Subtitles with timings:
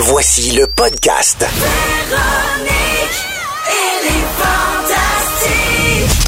[0.00, 1.44] Voici le podcast.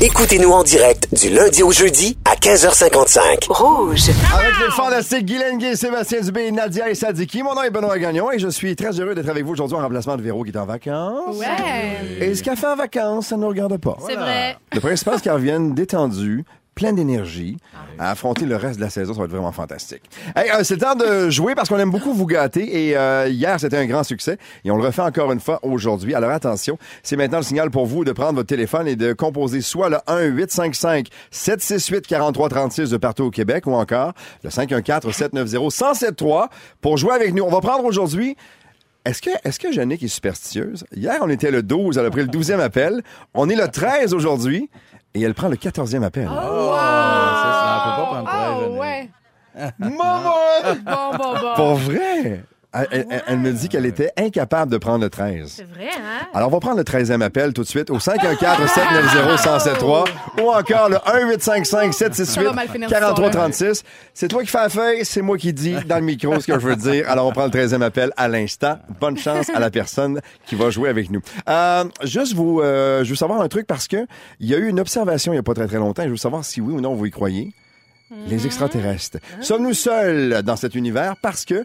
[0.03, 3.47] Écoutez-nous en direct du lundi au jeudi à 15h55.
[3.49, 4.11] Rouge.
[4.35, 7.45] Avec les fantastiques Guylaine Gay, Sébastien Dubé, Nadia et Sadiki.
[7.45, 9.83] Mon nom est Benoît Gagnon et je suis très heureux d'être avec vous aujourd'hui en
[9.83, 11.37] remplacement de Véro qui est en vacances.
[11.37, 12.27] Ouais.
[12.27, 13.97] Et ce qu'elle fait en vacances, ça ne nous regarde pas.
[14.05, 14.57] C'est vrai.
[14.73, 16.45] Le principal, c'est qu'elle revienne détendue,
[16.75, 17.59] pleine d'énergie,
[17.99, 19.13] à affronter le reste de la saison.
[19.13, 20.03] Ça va être vraiment fantastique.
[20.35, 22.89] Hey, euh, c'est le temps de jouer parce qu'on aime beaucoup vous gâter.
[22.89, 24.39] Et euh, hier, c'était un grand succès.
[24.65, 26.15] Et on le refait encore une fois aujourd'hui.
[26.15, 29.61] Alors attention, c'est maintenant le signal pour vous de prendre votre téléphone et de composer
[29.61, 36.49] soit le 1-855-768-4336 de partout au Québec ou encore le 514-790-1073
[36.81, 37.43] pour jouer avec nous.
[37.43, 38.37] On va prendre aujourd'hui
[39.05, 40.85] est-ce que, Jannick est superstitieuse?
[40.95, 43.03] Hier, on était le 12, elle a pris le 12e appel.
[43.33, 44.69] On est le 13 aujourd'hui
[45.15, 46.29] et elle prend le 14e appel.
[46.31, 48.79] Oh, ça, ça, on peut pas prendre Ah, 13 années.
[48.79, 49.11] ouais.
[49.79, 50.23] Maman!
[50.85, 51.55] Bon, bon, bon.
[51.57, 52.45] Pour vrai?
[52.73, 55.55] Elle, elle- elle- elle me dit qu'elle était incapable de prendre le 13.
[55.57, 56.27] C'est vrai, hein?
[56.35, 60.05] Alors, on va prendre le 13e appel tout de suite au 514-790-1073
[60.41, 60.97] ou encore le
[62.25, 63.83] Ça va mal finir ce 1-855-768-4336.
[64.15, 66.59] C'est toi qui fais la feuille, c'est moi qui dis dans le micro ce que
[66.59, 67.09] je veux dire.
[67.11, 68.79] Alors, on prend le 13e appel à l'instant.
[69.01, 71.21] Bonne chance à la personne qui va jouer avec nous.
[71.49, 74.07] Euh, juste vous, euh, je veux savoir un truc parce que
[74.39, 76.11] il y a eu une observation il n'y a pas très très longtemps et je
[76.11, 77.53] veux savoir si oui ou non vous y croyez.
[78.27, 79.19] Les extraterrestres.
[79.41, 81.65] Sommes-nous seuls dans cet univers parce que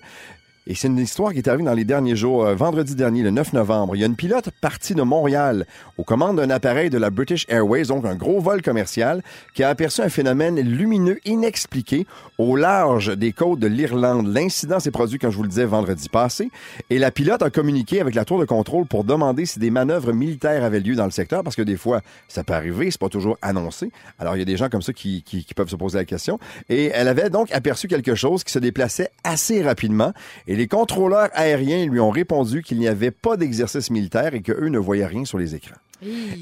[0.67, 2.43] et c'est une histoire qui est arrivée dans les derniers jours.
[2.43, 5.67] Euh, vendredi dernier, le 9 novembre, il y a une pilote partie de Montréal
[5.99, 9.21] aux commandes d'un appareil de la British Airways, donc un gros vol commercial,
[9.53, 12.07] qui a aperçu un phénomène lumineux inexpliqué
[12.39, 14.27] au large des côtes de l'Irlande.
[14.27, 16.49] L'incident s'est produit, comme je vous le disais, vendredi passé.
[16.89, 20.13] Et la pilote a communiqué avec la tour de contrôle pour demander si des manœuvres
[20.13, 23.09] militaires avaient lieu dans le secteur, parce que des fois, ça peut arriver, c'est pas
[23.09, 23.91] toujours annoncé.
[24.17, 25.23] Alors, il y a des gens comme ça qui,
[25.55, 26.39] peuvent se poser la question.
[26.69, 30.11] Et elle avait donc aperçu quelque chose qui se déplaçait assez rapidement.
[30.55, 34.79] Les contrôleurs aériens lui ont répondu qu'il n'y avait pas d'exercice militaire et qu'eux ne
[34.79, 35.75] voyaient rien sur les écrans.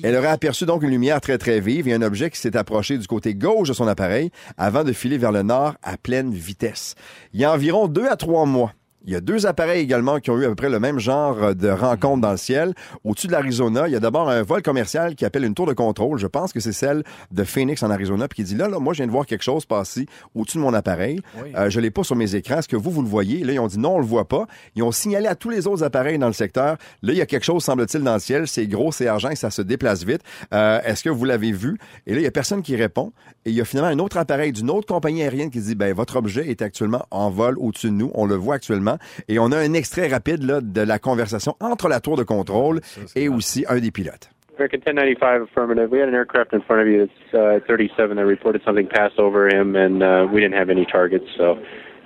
[0.04, 2.98] Elle aurait aperçu donc une lumière très très vive et un objet qui s'est approché
[2.98, 6.96] du côté gauche de son appareil avant de filer vers le nord à pleine vitesse.
[7.34, 8.74] Il y a environ deux à trois mois.
[9.06, 11.54] Il y a deux appareils également qui ont eu à peu près le même genre
[11.56, 12.74] de rencontre dans le ciel.
[13.04, 15.74] Au-dessus de l'Arizona, il y a d'abord un vol commercial qui appelle une tour de
[15.74, 16.20] contrôle.
[16.20, 18.94] Je pense que c'est celle de Phoenix en Arizona, puis qui dit là, là, moi,
[18.94, 20.06] je viens de voir quelque chose passer
[20.36, 21.20] au-dessus de mon appareil.
[21.58, 22.60] Euh, je l'ai pas sur mes écrans.
[22.60, 23.44] Est-ce que vous, vous le voyez?
[23.44, 24.48] Là, ils ont dit non, on le voit pas.
[24.76, 26.78] Ils ont signalé à tous les autres appareils dans le secteur.
[27.02, 28.48] Là, il y a quelque chose, semble-t-il, dans le ciel.
[28.48, 30.22] C'est gros, c'est argent et ça se déplace vite.
[30.54, 31.78] Euh, Est-ce que vous l'avez vu?
[32.08, 33.12] Et là, il y a personne qui répond.
[33.46, 35.94] Et il y a finalement un autre appareil d'une autre compagnie aérienne qui dit, ben,
[35.94, 38.10] votre objet est actuellement en vol au-dessus de nous.
[38.14, 38.93] On le voit actuellement.
[39.28, 42.82] Et on a un extrait rapide, là, de la conversation entre la tour de contrôle
[43.16, 44.30] et aussi un des pilotes.
[44.56, 45.90] American 1095 affirmative.
[45.90, 49.12] We had an aircraft in front of you that's uh, 37 that reported something pass
[49.18, 51.26] over him, and uh, we didn't have any targets.
[51.38, 51.58] So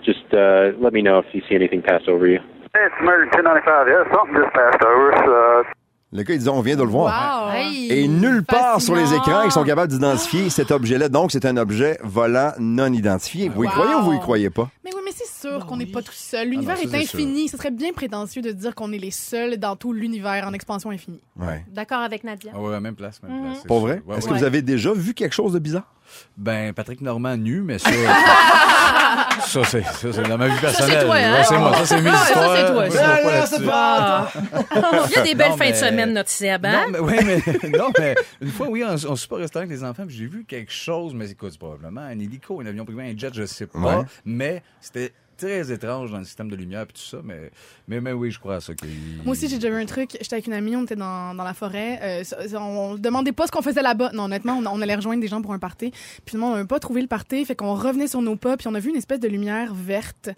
[0.03, 2.39] just uh, let me know if you see anything pass over you.
[2.73, 3.87] It's American 1095.
[3.87, 5.76] Yeah, something just passed over us.
[6.13, 7.47] Le gars, il dit, on vient de le voir.
[7.49, 7.53] Wow.
[7.89, 11.09] Et nulle part sur les écrans, ils sont capables d'identifier cet objet-là.
[11.09, 13.49] Donc, c'est un objet volant non identifié.
[13.49, 13.71] Vous y Wow.
[13.73, 14.69] croyez ou vous y croyez pas?
[14.85, 16.47] Mais oui, mais c'est sûr qu'on n'est pas tout seul.
[16.47, 17.49] L'univers Ah ça, est infini.
[17.49, 20.91] Ce serait bien prétentieux de dire qu'on est les seuls dans tout l'univers en expansion
[20.91, 21.19] infinie.
[21.37, 21.65] Ouais.
[21.73, 22.53] D'accord avec Nadia.
[22.55, 23.63] Ah ouais, même place, même place.
[23.65, 23.87] Pour sûr.
[23.87, 24.01] vrai?
[24.07, 24.33] Ouais, Est-ce ouais.
[24.33, 25.93] que vous avez déjà vu quelque chose de bizarre?
[26.37, 27.89] Ben, Patrick Normand nu, mais ça.
[29.41, 30.97] ça, c'est, ça, c'est dans ma vie personnelle.
[30.99, 31.33] c'est toi, hein?
[31.33, 31.73] Ouais, c'est moi.
[31.73, 32.55] Ça, c'est mes Ah, ça, histoires.
[32.57, 33.05] c'est toi, ça.
[33.07, 33.69] vois pas là-dessus.
[33.71, 34.27] Ah.
[35.09, 36.85] Il y a des belles Non, fins de semaine, notre Seb, hein?
[36.85, 39.75] Non, mais, ouais, mais, non, mais une fois, oui, on, on se pas restaurant avec
[39.77, 42.85] les enfants, puis j'ai vu quelque chose, mais écoute, c'est probablement un hélico, un avion
[42.85, 43.79] privé, un jet, je sais pas.
[43.99, 44.05] Ouais.
[44.25, 47.51] Mais c'était très étrange dans le système de lumière et tout ça, mais,
[47.87, 48.73] mais, mais oui, je crois à ça.
[48.73, 48.89] qu'il-
[49.23, 50.11] Moi aussi, j'ai déjà vu un truc.
[50.19, 51.99] J'étais avec une amie, on était dans, dans la forêt.
[52.01, 52.23] Euh,
[52.59, 54.11] on demandait pas ce qu'on faisait là-bas.
[54.13, 55.91] Non, honnêtement, on, allait rejoindre des gens pour un party.
[55.91, 57.45] Puis finalement, on n'avait pas trouvé le party.
[57.45, 60.29] Fait qu'on revenait sur nos pas, puis on a vu une espèce de lumière verte.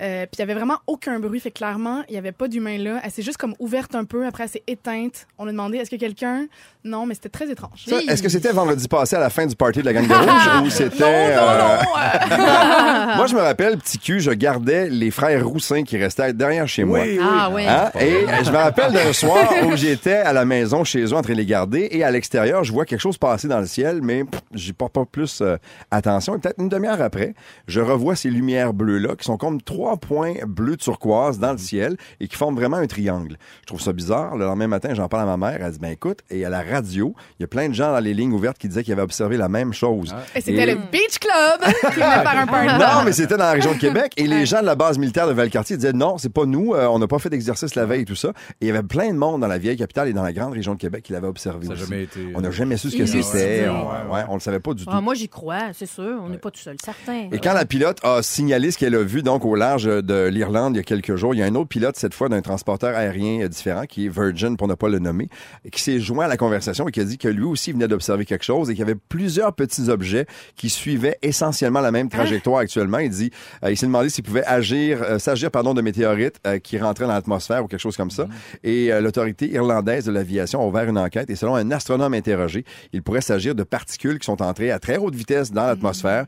[0.00, 1.40] Euh, puis il y avait vraiment aucun bruit.
[1.40, 3.00] Fait que clairement, il y avait pas d'humain là.
[3.04, 4.26] Elle s'est juste comme ouverte un peu.
[4.26, 5.26] Après, elle s'est éteinte.
[5.38, 6.46] On a demandé est-ce que quelqu'un?
[6.84, 7.84] Non, mais c'était très étrange.
[7.86, 10.12] Ça, Est-ce que c'était vendredi passé à la fin du party de la gang de
[10.60, 11.34] rouge ou c'était...
[11.34, 13.16] Non, non, euh, non.
[13.16, 16.84] Moi, je me rappelle, petit cul, je gardais les frères Roussin qui restaient derrière chez
[16.84, 17.00] moi.
[17.22, 17.66] Ah, oui.
[17.66, 17.90] Hein?
[17.98, 21.32] Et je me rappelle d'un soir où j'étais à la maison chez eux en train
[21.32, 24.24] de les garder et à l'extérieur, je vois quelque chose passer dans le ciel, mais
[24.24, 25.56] pff, j'y porte pas plus euh,
[25.90, 26.36] attention.
[26.36, 27.34] Et peut-être une demi-heure après,
[27.66, 31.96] je revois ces lumières bleues-là qui sont comme trois points bleus turquoise dans le ciel
[32.20, 33.36] et qui forment vraiment un triangle.
[33.62, 34.36] Je trouve ça bizarre.
[34.36, 35.58] Le lendemain matin, j'en parle à ma mère.
[35.62, 38.00] Elle dit, ben écoute, et à la radio, il y a plein de gens dans
[38.00, 40.14] les lignes ouvertes qui disaient qu'ils avaient observé la même chose.
[40.34, 42.74] Et c'était Et- le Beach Club qui faire un party.
[42.78, 44.12] non, mais c'était dans la région de Québec.
[44.16, 46.86] Et les gens de la base militaire de Valcartier disaient non, c'est pas nous, euh,
[46.86, 48.28] on n'a pas fait d'exercice la veille et tout ça.
[48.60, 50.52] Et il y avait plein de monde dans la vieille capitale et dans la grande
[50.52, 51.66] région de Québec qui l'avait observé.
[51.66, 52.32] Ça jamais été.
[52.34, 53.68] On n'a jamais su ce que c'était.
[53.68, 53.84] On,
[54.14, 54.90] Ouais, on le savait pas du tout.
[54.92, 56.20] Ah, moi, j'y crois, c'est sûr.
[56.22, 57.28] On n'est pas tout seul, certain.
[57.32, 60.28] Et quand la pilote a signalé ce qu'elle a vu donc au large large de
[60.28, 61.34] l'Irlande il y a quelques jours.
[61.34, 64.56] Il y a un autre pilote, cette fois d'un transporteur aérien différent, qui est Virgin,
[64.56, 65.28] pour ne pas le nommer,
[65.72, 68.24] qui s'est joint à la conversation et qui a dit que lui aussi venait d'observer
[68.24, 70.26] quelque chose et qu'il y avait plusieurs petits objets
[70.56, 72.98] qui suivaient essentiellement la même trajectoire actuellement.
[72.98, 73.30] Il dit,
[73.64, 77.06] euh, il s'est demandé s'il pouvait agir, euh, s'agir, pardon, de météorites euh, qui rentraient
[77.06, 78.28] dans l'atmosphère ou quelque chose comme ça.
[78.62, 83.02] Et l'autorité irlandaise de l'aviation a ouvert une enquête et selon un astronome interrogé, il
[83.02, 86.26] pourrait s'agir de particules qui sont entrées à très haute vitesse dans l'atmosphère,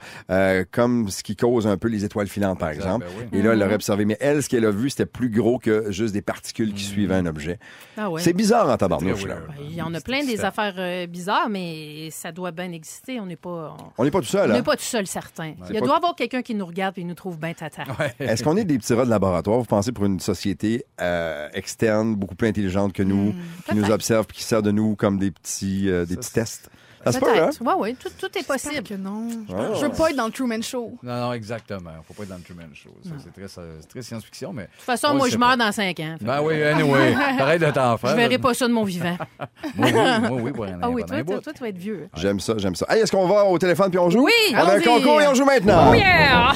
[0.73, 3.07] comme ce qui cause un peu les étoiles filantes, par exemple.
[3.07, 3.36] ben oui.
[3.39, 4.05] Et là, elle l'aurait observé.
[4.05, 7.15] Mais elle, ce qu'elle a vu, c'était plus gros que juste des particules qui suivaient
[7.15, 7.59] un objet.
[7.97, 8.21] Ah ouais.
[8.23, 9.37] C'est bizarre en tabarnouche, là.
[9.49, 13.21] Ben, Il y en a plein des affaires euh, bizarres, mais ça doit bien exister.
[13.21, 14.57] On n'est pas, on- n'est pas tout seul, on hein?
[14.59, 15.55] n'est pas tout seul, certain.
[15.69, 17.53] Il y a pas- doit y avoir quelqu'un qui nous regarde et nous trouve bien
[17.55, 17.85] tata.
[18.19, 22.15] Est-ce qu'on est des petits rats de laboratoire, vous pensez, pour une société euh, externe,
[22.17, 23.35] beaucoup plus intelligente que nous,
[23.69, 26.71] qui nous observe qui sert de nous comme des petits, euh, des petits tests?
[27.07, 27.35] Ça se peut, hein?
[27.47, 27.59] Peut-être.
[27.61, 28.83] Oui, oui, tout, tout est possible.
[28.83, 29.29] que non.
[29.49, 30.93] Je veux pas être dans le Truman Show.
[31.03, 31.91] Non, non, exactement.
[32.07, 32.91] Faut pas être dans le Truman Show.
[33.05, 34.63] Ça, C'est très, c'est très science-fiction, mais.
[34.65, 35.57] De toute façon, On moi, je meurs pas.
[35.57, 36.17] dans cinq ans.
[36.19, 37.15] Fait Ben oui, anyway.
[37.39, 38.11] Pareil de t'en faire.
[38.11, 39.17] Je verrai pas ça de mon vivant.
[39.77, 41.23] Moi, oui, moi, oui, pour un Ah oui, toi,
[41.53, 42.09] tu vas être vieux.
[42.17, 42.87] J'aime ça, j'aime ça.
[42.89, 44.25] Hey, est-ce qu'on va au téléphone puis on joue?
[44.25, 45.91] Oui, On a un concours et on joue maintenant.
[45.91, 46.53] Oh yeah!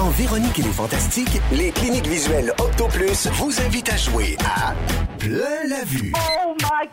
[0.00, 4.72] Dans Véronique et les Fantastiques, les cliniques visuelles Octoplus vous invitent à jouer à
[5.18, 6.10] Plein la vue.
[6.46, 6.88] Oh my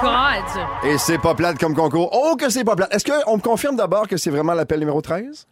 [0.00, 0.88] God!
[0.88, 2.08] Et c'est pas plate comme concours.
[2.12, 2.94] Oh, que c'est pas plate.
[2.94, 5.48] Est-ce qu'on me confirme d'abord que c'est vraiment l'appel numéro 13?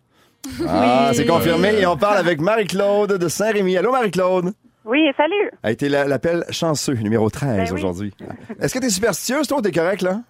[0.68, 1.74] Ah, c'est confirmé.
[1.80, 3.76] Et on parle avec Marie-Claude de Saint-Rémy.
[3.76, 4.52] Allô, Marie-Claude?
[4.84, 5.50] Oui, salut.
[5.64, 7.72] A été la- l'appel chanceux, numéro 13 Ben oui.
[7.72, 8.14] aujourd'hui.
[8.60, 10.20] Est-ce que t'es superstitieuse, toi, ou t'es correct, là?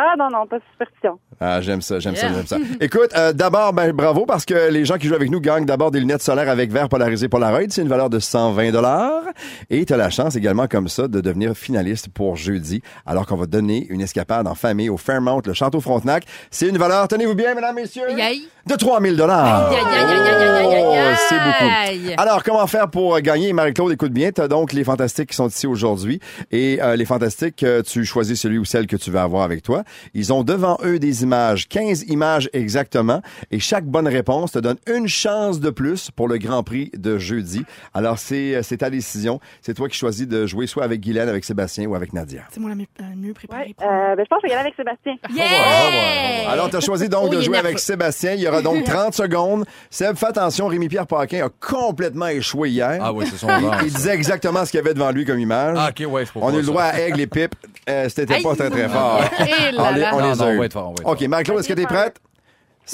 [0.00, 1.18] Ah non, non, pas de superstition.
[1.40, 2.56] Ah, j'aime ça, j'aime ça, j'aime ça.
[2.80, 5.90] Écoute, euh, d'abord, ben, bravo parce que les gens qui jouent avec nous gagnent d'abord
[5.90, 7.68] des lunettes solaires avec verre polarisé Polaroid.
[7.68, 9.22] C'est une valeur de 120 dollars.
[9.70, 13.34] Et tu as la chance également comme ça de devenir finaliste pour jeudi, alors qu'on
[13.34, 16.24] va donner une escapade en famille au Fairmount, le Château Frontenac.
[16.52, 18.42] C'est une valeur, tenez-vous bien, mesdames, messieurs, Yay!
[18.66, 19.72] de 3000 dollars.
[19.72, 20.94] Oh,
[21.28, 22.12] c'est beaucoup.
[22.18, 23.52] Alors, comment faire pour gagner?
[23.52, 26.20] Marie-Claude, écoute bien, tu as donc les Fantastiques qui sont ici aujourd'hui.
[26.52, 29.62] Et euh, les Fantastiques, euh, tu choisis celui ou celle que tu veux avoir avec
[29.62, 29.82] toi.
[30.14, 33.22] Ils ont devant eux des images, 15 images exactement.
[33.50, 37.18] Et chaque bonne réponse te donne une chance de plus pour le Grand Prix de
[37.18, 37.64] jeudi.
[37.94, 39.40] Alors, c'est euh, c'est ta décision.
[39.62, 42.42] C'est toi qui choisis de jouer soit avec Guylaine, avec Sébastien ou avec Nadia.
[42.50, 43.74] C'est moi la mieux, préparée.
[43.78, 45.14] Ouais, euh, ben, je pense que je vais y aller avec Sébastien.
[45.34, 46.50] Yeah!
[46.50, 48.32] Alors, tu as choisi donc Oh, de il jouer avec Sébastien.
[48.34, 49.64] Il y aura donc 30 secondes.
[49.90, 52.98] Seb, fais attention, Rémi-Pierre Paquin a complètement échoué hier.
[53.02, 53.76] Ah oui, c'est son genre.
[53.84, 55.76] Il disait exactement ce qu'il y avait devant lui comme image.
[55.78, 57.54] Ah, OK, ouais, je on a eu le droit à Aigle et Pipe.
[57.88, 59.22] Euh, C'était pas très, très fort.
[59.82, 60.10] Là on les, là.
[60.14, 60.58] on les non, a on eu.
[60.58, 62.20] va être fort, on va être OK, Marc-Claude, est-ce que t'es prête?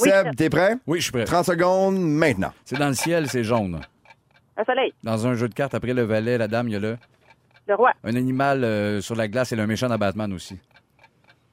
[0.01, 0.77] Oui, Seb, t'es prêt?
[0.87, 1.25] Oui, je suis prêt.
[1.25, 2.53] 30 secondes maintenant.
[2.65, 3.81] C'est dans le ciel, c'est jaune.
[4.57, 6.81] Un soleil, Dans un jeu de cartes, après le valet, la dame, il y a
[6.81, 6.97] le,
[7.69, 10.59] le roi, un animal euh, sur la glace et le méchant dans Batman aussi.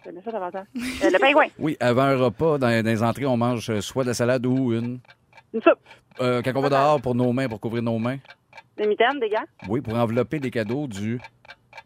[0.05, 0.31] le méchant.
[0.33, 4.03] Euh, le pingouin, Oui, avant un repas, dans, dans les entrées, on mange euh, soit
[4.03, 4.99] de la salade ou une.
[5.53, 5.79] une soupe,
[6.19, 8.17] Euh, quand on va dehors pour nos mains, pour couvrir nos mains.
[8.77, 11.19] des mitaines, des gants, Oui, pour envelopper des cadeaux, du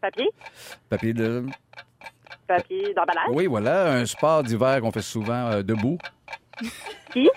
[0.00, 0.30] papier,
[0.88, 1.44] papier de.
[2.46, 5.98] Papier d'emballage, Oui, voilà, un sport d'hiver qu'on fait souvent euh, debout.
[7.12, 7.28] Qui?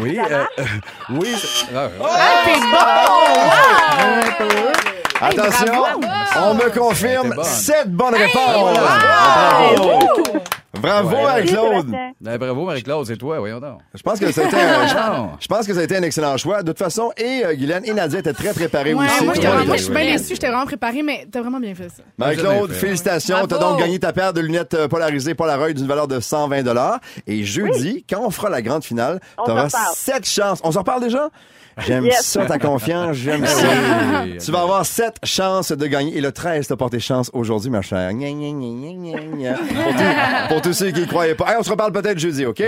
[0.00, 0.44] Oui, euh,
[1.10, 1.34] oui.
[1.36, 1.88] c'est- ah,
[5.20, 5.84] Attention,
[6.38, 7.44] on me confirme C'était bonne.
[7.44, 8.56] 7 bonnes réponses.
[8.56, 9.76] wow!
[9.76, 10.38] Bravo.
[10.80, 11.22] Bravo, Ouais.
[11.22, 11.94] Marie-Claude.
[12.20, 13.80] Ben, bravo, Marie-Claude, c'est toi, voyons donc.
[13.94, 16.36] Je pense que ça a été un, je pense que ça a été un excellent
[16.38, 16.62] choix.
[16.62, 19.24] De toute façon, et euh, Guylaine et Nadia étaient très préparés Ouais, aussi.
[19.24, 20.34] moi, j'étais vraiment- je suis bien déçue.
[20.34, 22.02] J'étais vraiment préparée, mais t'as vraiment bien fait ça.
[22.18, 23.36] Marie-Claude, félicitations.
[23.46, 23.72] T'as Bravo.
[23.72, 26.62] donc gagné ta paire de lunettes euh, polarisées Polaroid d'une valeur de 120
[27.26, 29.94] Et jeudi, quand on fera la grande finale, On t'auras s'en reparle.
[29.96, 30.60] sept chances.
[30.64, 31.28] On s'en reparle déjà?
[31.86, 32.26] J'aime Yes.
[32.26, 33.16] ça, ta confiance.
[33.16, 33.66] J'aime ça.
[34.24, 34.36] Oui.
[34.44, 36.14] Tu vas avoir sept chances de gagner.
[36.18, 38.12] Et le 13 t'a porté chance aujourd'hui, ma chère.
[38.12, 39.54] Gna, gna, gna, gna, gna, gna.
[39.54, 41.50] Pour, tous- pour tous ceux qui ne croyaient pas.
[41.50, 42.62] Hey, on se reparle peut-être jeudi, OK?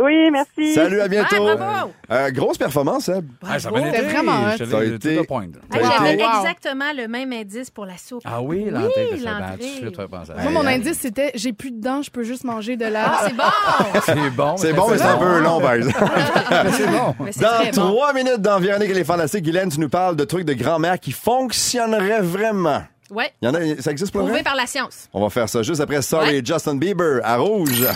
[0.00, 0.74] Oui, merci.
[0.74, 1.42] Salut, à bientôt.
[1.56, 1.90] Bravo.
[2.08, 3.26] Euh, grosse performance, Seb.
[3.42, 3.84] Ah, ça a Bravo.
[3.84, 3.98] bien été.
[4.02, 5.46] C'était vraiment Ça a l'ai- été- tout à point.
[5.72, 8.22] Ça Hey, a J'avais exactement le même indice pour la soupe.
[8.24, 9.08] Ah oui, Oui, l'entrée.
[9.24, 10.42] Ben, l'entrée.
[10.44, 13.06] Moi, mon indice, c'était j'ai plus de dents, je peux juste manger de la.
[13.06, 14.00] Ah, c'est bon!
[14.06, 14.56] C'est bon.
[14.56, 15.98] C'est bon, mais c'est un peu long, par exemple.
[16.72, 17.14] C'est bon.
[17.40, 20.54] Dans trois minutes dans Véronique et les Fantastiques, Guylaine, tu nous parles de trucs de
[20.54, 22.82] grand-mère qui fonctionneraient vraiment.
[23.10, 24.30] Ouais, Il y en a, ça existe pour vrai?
[24.30, 25.08] prouvé par la science.
[25.14, 26.42] On va faire ça juste après Sorry Ouais.
[26.44, 27.86] Justin Bieber à Rouge.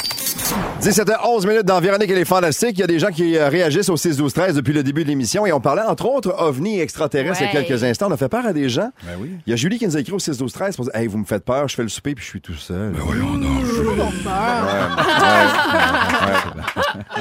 [0.80, 2.72] 17h11 minutes dans Véronique et les Fantastiques.
[2.78, 5.04] Il y a des gens qui euh, réagissent au 6 12 13 depuis le début
[5.04, 8.06] de l'émission et on parlait entre autres ovnis extraterrestres il y a quelques instants.
[8.08, 8.90] On a fait peur à des gens.
[9.04, 9.30] Ben oui.
[9.46, 11.06] Il y a Julie qui nous a écrit au 6 12 13 pour dire Hey,
[11.06, 12.92] vous me faites peur, je fais le souper puis je suis tout seul.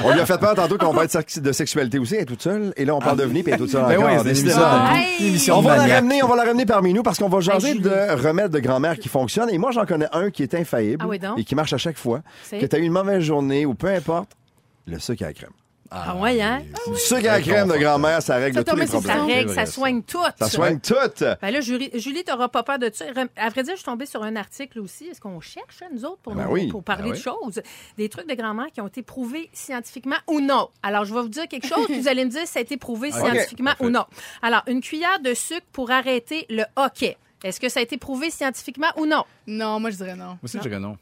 [0.04, 2.42] On lui a fait peur tantôt qu'on de sex- de sexualité aussi, elle est toute
[2.42, 2.72] seule.
[2.76, 4.10] Et là, on parle d'ovnis puis elle est toute seule Ben encore.
[4.92, 5.26] oui!
[5.26, 7.40] Émission On de va la ramener, on va la ramener parmi nous parce qu'on va
[7.40, 7.74] jaser.
[7.82, 9.50] De remèdes de grand-mère qui fonctionnent.
[9.50, 11.38] Et moi, j'en connais un qui est infaillible Ah oui, donc?
[11.38, 12.22] et qui marche à chaque fois.
[12.50, 14.30] Que tu as eu une mauvaise journée ou peu importe,
[14.86, 15.50] le sucre à la crème.
[15.94, 16.62] Ah ouais, hein?
[16.86, 19.36] Du sucre à la crème de grand-mère, ça règle Ça tous les sur Ça problèmes.
[19.36, 20.22] règle, ça soigne tout.
[20.38, 20.94] Ça soigne tout.
[21.20, 23.04] Ben là, Julie, Julie t'auras pas peur de ça.
[23.36, 25.08] À vrai dire, je suis tombée sur un article aussi.
[25.08, 26.68] Est-ce qu'on cherche, hein, nous autres, pour, Ben nous- oui.
[26.68, 27.20] pour parler Ben de oui.
[27.22, 27.60] choses?
[27.98, 30.70] Des trucs de grand-mère qui ont été prouvés scientifiquement ou non.
[30.82, 32.62] Alors, je vais vous dire quelque chose, puis vous allez me dire si ça a
[32.62, 34.06] été prouvé scientifiquement ou non.
[34.40, 37.18] Alors, une cuillère de sucre pour arrêter le hockey.
[37.44, 39.24] Est-ce que ça a été prouvé scientifiquement ou non?
[39.46, 40.26] Non, moi, je dirais non.
[40.26, 40.96] Moi aussi, je dirais non.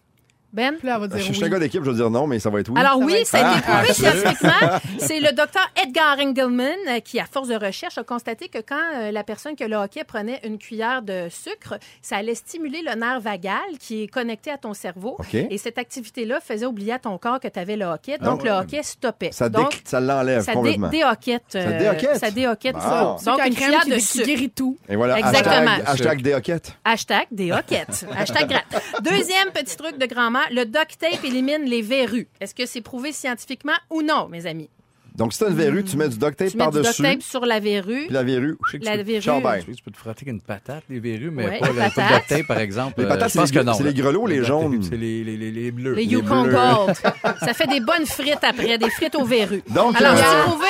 [0.52, 0.74] Ben?
[0.78, 1.34] Puis là, elle va dire Je oui.
[1.34, 2.80] suis un gars d'équipe, je vais dire non, mais ça va être oui.
[2.80, 4.78] Alors oui, ça a été Ah, prouvé ah, scientifiquement.
[4.98, 8.76] C'est le docteur Edgar Engelman euh, qui, à force de recherche, a constaté que quand
[8.96, 12.82] euh, la personne qui a le hockey prenait une cuillère de sucre, ça allait stimuler
[12.82, 15.16] le nerf vagal qui est connecté à ton cerveau.
[15.32, 18.16] Et cette activité-là faisait oublier à ton corps que tu avais le hockey.
[18.20, 18.48] Ah Donc, ouais.
[18.48, 19.30] le hockey stoppait.
[19.32, 20.88] Ça, Donc, ça l'enlève ça dé complètement.
[20.88, 21.44] déhoquette.
[21.50, 22.16] Ça euh, déhoquette?
[22.16, 23.16] Ça déhoquette ça.
[23.18, 24.26] Sucre Donc, à une cuillère de qui sucre.
[24.26, 24.76] guérit tout.
[24.88, 25.70] Et voilà, Exactement.
[25.70, 26.72] hashtag, hashtag déhoquette.
[26.84, 28.06] Hashtag des hoquettes.
[28.16, 28.82] Hashtag gratte.
[29.02, 32.28] Deuxième petit truc de grand-mère, le duct tape élimine les verrues?
[32.40, 34.70] Est-ce que c'est prouvé scientifiquement ou non, mes amis?
[35.16, 37.02] Donc, si t'as une verrue, tu mets du duct tape Tu mets du duct par-dessus,
[37.02, 38.04] tape sur la verrue.
[38.06, 39.22] puis la verrue, Je sais que La tu peux- verrue.
[39.22, 39.60] ciao, bye.
[39.60, 41.68] je sais que tu peux te frotter avec une patate, les verrues, mais Ouais, pas
[41.68, 41.96] le patate.
[42.10, 42.94] de duct tape, par exemple.
[43.00, 43.72] Les Euh, patates, je c'est les- que non.
[43.74, 44.82] c'est les grelots, les jaunes.
[44.82, 45.94] C'est les, les, les, les bleus.
[45.94, 46.52] Les Les Yukon bleus.
[46.54, 46.94] Gold.
[47.40, 49.62] Ça fait des bonnes frites après, des frites aux verrues.
[49.68, 50.66] Donc, Alors, euh, c'est prouvé.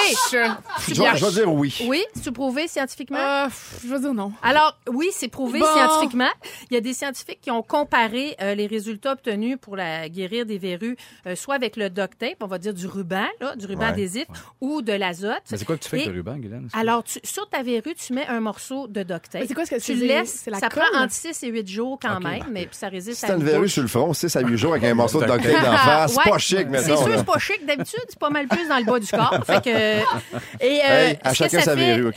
[0.89, 1.75] je vais, je vais dire oui.
[1.87, 3.19] Oui, c'est prouvé scientifiquement?
[3.19, 4.33] Euh, pff, je vais dire non.
[4.43, 5.67] Alors, oui, c'est prouvé Bon.
[5.67, 6.31] scientifiquement.
[6.71, 10.47] Il y a des scientifiques qui ont comparé euh, les résultats obtenus pour la guérir
[10.47, 13.67] des verrues, euh, soit avec le duct tape, on va dire du ruban, là, du
[13.67, 13.87] ruban Ouais.
[13.87, 14.27] adhésif,
[14.61, 15.43] ou de l'azote.
[15.51, 16.69] Mais c'est quoi que tu fais avec le ruban, Guylaine?
[16.75, 19.41] Alors, tu- sur ta verrue, tu mets un morceau de duct tape.
[19.43, 19.95] Mais c'est quoi ce que Tu c'est?
[19.95, 20.83] le laisses, C'est la ça colle?
[20.93, 23.37] prend entre 6 et 8 jours quand même, mais puis ça résiste Si à t'as
[23.37, 25.65] une verrue sur le front, 6 à 8 jours avec un morceau de duct tape
[25.65, 27.05] d'en face, c'est pas chic, C'est mettons.
[27.05, 27.65] sûr, c'est pas chic.
[27.67, 29.41] D'habitude, c'est pas mal plus dans le bas du corps.
[29.47, 29.69] Fait que,
[30.65, 32.15] et, euh, Hey, à chacun ça sa fait- verrue, OK?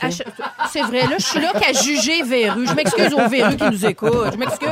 [0.70, 2.66] C'est vrai, là, je suis là qu'à juger verrues.
[2.66, 4.32] Je m'excuse aux verrues qui nous écoutent.
[4.32, 4.68] Je m'excuse.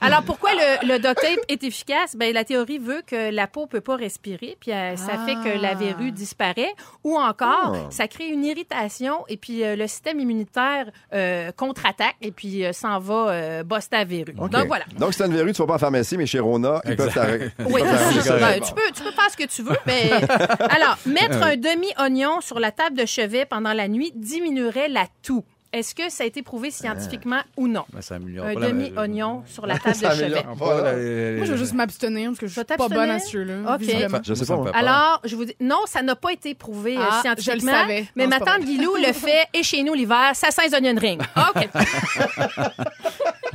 [0.00, 2.14] Alors, pourquoi le, le duct tape est efficace?
[2.16, 5.60] Ben, la théorie veut que la peau peut pas respirer, puis euh, ça fait que
[5.60, 6.72] la verrue disparaît.
[7.04, 7.86] Ou encore, Ah.
[7.90, 12.72] ça crée une irritation, et puis euh, le système immunitaire euh, contre-attaque, et puis euh,
[12.72, 14.32] s'en va euh, bosser ta verrue.
[14.34, 14.84] Donc, voilà.
[14.98, 17.12] Donc, si t'as une verrue, tu vas pas en pharmacie, mais chez Rona, ils peuvent
[17.12, 17.50] t'arrêter.
[17.66, 17.82] Oui.
[17.82, 20.10] Ben, tu, peux, tu peux faire ce que tu veux, mais...
[20.76, 25.44] Alors, mettre un demi-oignon sur la table de chevet pendant la nuit diminuerait la toux.
[25.72, 27.84] Est-ce que ça a été prouvé scientifiquement ou non?
[27.92, 30.24] Ben, ça Un pas la- demi-oignon sur la table de chevet.
[30.24, 33.18] améliore Pas la- Moi, je vais juste m'abstenir parce que je suis pas bonne à
[33.18, 33.74] ce jeu-là.
[33.74, 33.80] OK.
[34.24, 34.70] Je sais pas.
[34.74, 37.60] Alors, je vous dis, non, ça n'a pas été prouvé euh, Ah, scientifiquement.
[37.60, 38.06] je le savais.
[38.16, 38.60] Mais Non, ma tante.
[38.64, 41.20] Guilou le fait, et chez nous l'hiver, ça sent les onion ring.
[41.36, 41.68] OK.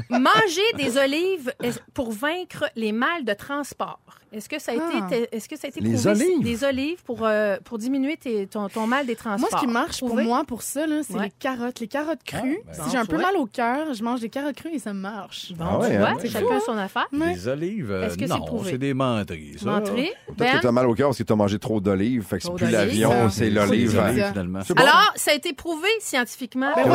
[0.10, 4.00] Manger des olives est- pour vaincre les mâles de transport.
[4.32, 5.36] Est-ce que ça a été, Ah.
[5.36, 6.10] est-ce que ça a été Les prouvé?
[6.10, 6.44] olives?
[6.44, 9.50] Des olives pour, euh, pour diminuer tes- ton, ton mal des transports?
[9.52, 11.26] Moi, ce qui marche pour moi, pour ça, là, c'est Ouais.
[11.26, 11.80] les carottes.
[11.80, 12.60] Les carottes crues.
[12.66, 14.94] ben, si j'ai un peu mal au cœur, je mange des carottes crues et ça
[14.94, 15.54] marche.
[15.54, 16.00] Bon, Ah ouais, tu hein?
[16.00, 16.30] vois, Ouais.
[16.30, 17.08] chacun son affaire.
[17.12, 19.66] Les olives, euh, Est-ce que c'est non, c'est des menteries, ça.
[19.66, 20.12] Menterie.
[20.28, 20.58] Peut-être Ben?
[20.58, 22.24] que t'as mal au cœur parce que t'as mangé trop d'olives.
[22.24, 23.98] Fait que c'est plus l'avion, c'est l'olive.
[24.00, 24.32] hein.
[24.76, 26.90] Alors, ça a été prouvé scientifiquement Ben que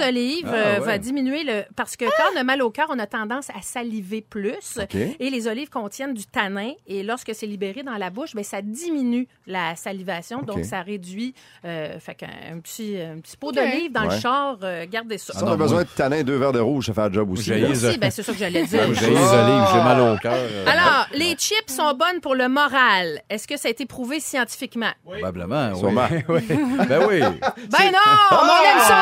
[0.00, 2.86] les olives Ah, euh, va diminuer le parce que quand on a mal au cœur,
[2.90, 4.78] on a tendance à saliver plus
[5.18, 8.62] et les olives contiennent du tanin et lorsque c'est libéré dans la bouche, ben ça
[8.62, 13.54] diminue la salivation donc ça réduit euh, fait qu'un un petit un petit pot OK.
[13.54, 14.14] d'olive dans Ouais.
[14.14, 15.32] le char, euh, gardez ça.
[15.32, 17.30] Si Ah on a besoin de tanin, deux verres de rouge, ça fait un job
[17.30, 17.44] aussi.
[17.44, 17.68] J'ai là.
[17.68, 18.94] les- Aussi, ben, c'est ça que j'allais dire.
[18.94, 20.32] J'ai les olives, j'ai mal au cœur.
[20.34, 23.20] euh, Alors, les chips sont bonnes pour le moral.
[23.28, 24.90] Est-ce que ça a été prouvé scientifiquement?
[25.04, 25.78] Probablement, oui.
[25.78, 26.08] Sûrement.
[26.28, 26.40] Oui.
[26.48, 27.20] Ben oui.
[27.20, 27.38] Ben non,
[27.70, 28.96] mais on aime ça!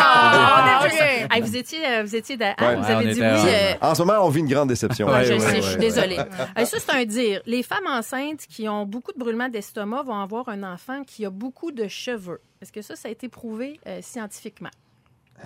[0.00, 1.40] Ah, On aime ça.
[1.40, 2.76] vous étiez, vous étiez, de- hein, Ouais.
[2.76, 3.26] vous avez dit oui.
[3.26, 5.06] en- euh, En ce moment, on vit une grande déception.
[5.06, 5.76] Ouais, Ouais, je ouais, sais, ouais, je suis ouais.
[5.80, 6.18] désolée.
[6.78, 7.42] Ça, c'est un dire.
[7.46, 11.30] Les femmes enceintes qui ont beaucoup de brûlements d'estomac vont avoir un enfant qui a
[11.30, 12.40] beaucoup de cheveux.
[12.60, 14.70] Est-ce que ça, ça a été prouvé euh, scientifiquement?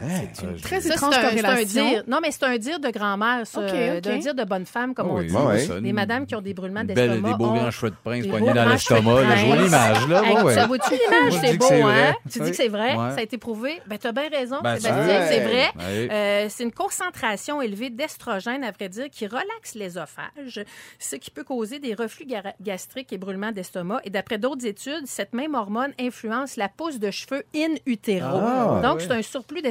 [0.01, 1.91] C'est une Très Ça, étrange c'est un, c'est un corrélation.
[1.91, 2.03] dire.
[2.09, 3.61] Non, mais c'est un dire de grand-mère, ça.
[3.61, 4.03] Ok, euh, ok.
[4.03, 5.35] D'un dire de bonne femme, comme on Oui, dit.
[5.35, 5.59] Ouais, ouais.
[5.61, 7.15] ça, Les madames qui ont des brûlements d'estomac.
[7.31, 9.23] des beaux ont- grands cheveux de prince poignés dans l'estomac.
[9.23, 10.23] La jolie image, là.
[10.25, 10.55] Hey, ouais, ouais.
[10.55, 11.41] Ça vaut-tu l'image?
[11.45, 11.87] C'est beau, c'est hein?
[11.87, 12.15] vrai.
[12.31, 12.51] Tu dis Oui.
[12.51, 12.91] que c'est vrai?
[12.97, 13.11] Ouais.
[13.11, 13.81] Ça a été prouvé?
[13.87, 15.69] Ben, t'as bien raison, Ben, Sébastien, c'est vrai.
[16.11, 20.65] Euh, c'est une concentration élevée d'estrogène, à vrai dire, qui relaxe l'œsophage,
[20.99, 24.01] ce qui peut causer des reflux ga- gastriques et brûlements d'estomac.
[24.05, 28.39] Et d'après d'autres études, cette même hormone influence la pousse de cheveux in utero.
[28.41, 29.05] Ah, Donc, oui.
[29.07, 29.63] c'est un surplus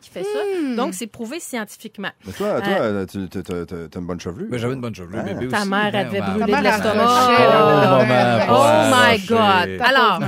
[0.00, 0.74] qui fait ça.
[0.76, 2.10] Donc, c'est prouvé scientifiquement.
[2.26, 4.48] Mais toi, toi, tu tu- t'as t'as une bonne chevelure.
[4.50, 5.20] Ben, j'avais une bonne chevelure.
[5.22, 5.32] Ah.
[5.32, 5.68] bébé Ta aussi.
[5.68, 6.26] mère, elle Ben, devait ouais.
[6.38, 7.06] brûler Ta de l'estomac.
[7.08, 9.80] Oh, Oh pas my God!
[9.84, 10.20] Alors,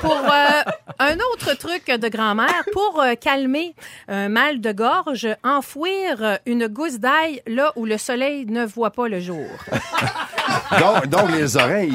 [0.00, 0.62] pour euh,
[0.98, 3.74] un autre truc de grand-mère, pour euh, calmer
[4.08, 8.90] un mal de gorge, enfouir euh, une gousse d'ail là où le soleil ne voit
[8.90, 9.46] pas le jour.
[10.80, 11.92] donc, donc, les oreilles.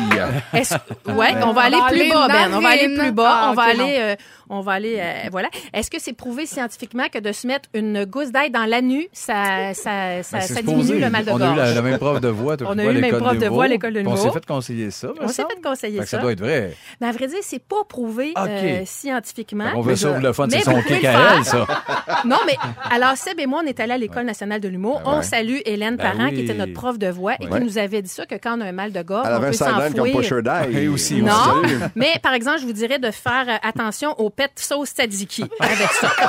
[0.53, 0.75] Est-ce-
[1.11, 2.51] ouais, on va aller plus bas, Ben.
[2.53, 3.31] On va aller plus bas.
[3.41, 4.15] Ah, on va aller, euh,
[4.49, 5.49] on va aller, euh, voilà.
[5.73, 9.73] Est-ce que c'est prouvé scientifiquement que de se mettre une gousse d'ail dans l'anus, ça,
[9.73, 10.63] ça, ça, Ben, ça supposé.
[10.83, 11.49] diminue le mal de On gorge?
[11.49, 12.55] a eu la, la même prof de voix.
[12.65, 14.31] On a eu à le même l'école prof de voix à l'école de On s'est
[14.31, 15.09] fait conseiller ça.
[15.21, 16.17] On s'est fait conseiller ça ça.
[16.17, 16.73] doit être vrai.
[17.01, 18.47] Mais à vrai dire, c'est pas prouvé Ok.
[18.49, 19.65] euh, scientifiquement.
[19.75, 21.65] On veut ça pour le fun, c'est son kick à elle, ça.
[22.25, 22.55] Non, mais
[22.91, 25.01] alors Seb et moi, on est allés à l'École nationale de l'humour.
[25.05, 25.17] Ben ouais.
[25.19, 26.35] On salue Hélène Ben Parent, oui.
[26.35, 28.61] qui était notre prof de voix et qui nous avait dit ça, que quand on
[28.61, 30.41] a un mal de gorge, Elle on avait un peut sideline comme
[30.71, 30.77] Die.
[30.77, 31.61] Et aussi, Non,
[31.95, 35.89] mais par exemple, je vous dirais de faire euh, attention aux pets sauce tzatziki avec
[35.91, 36.09] ça.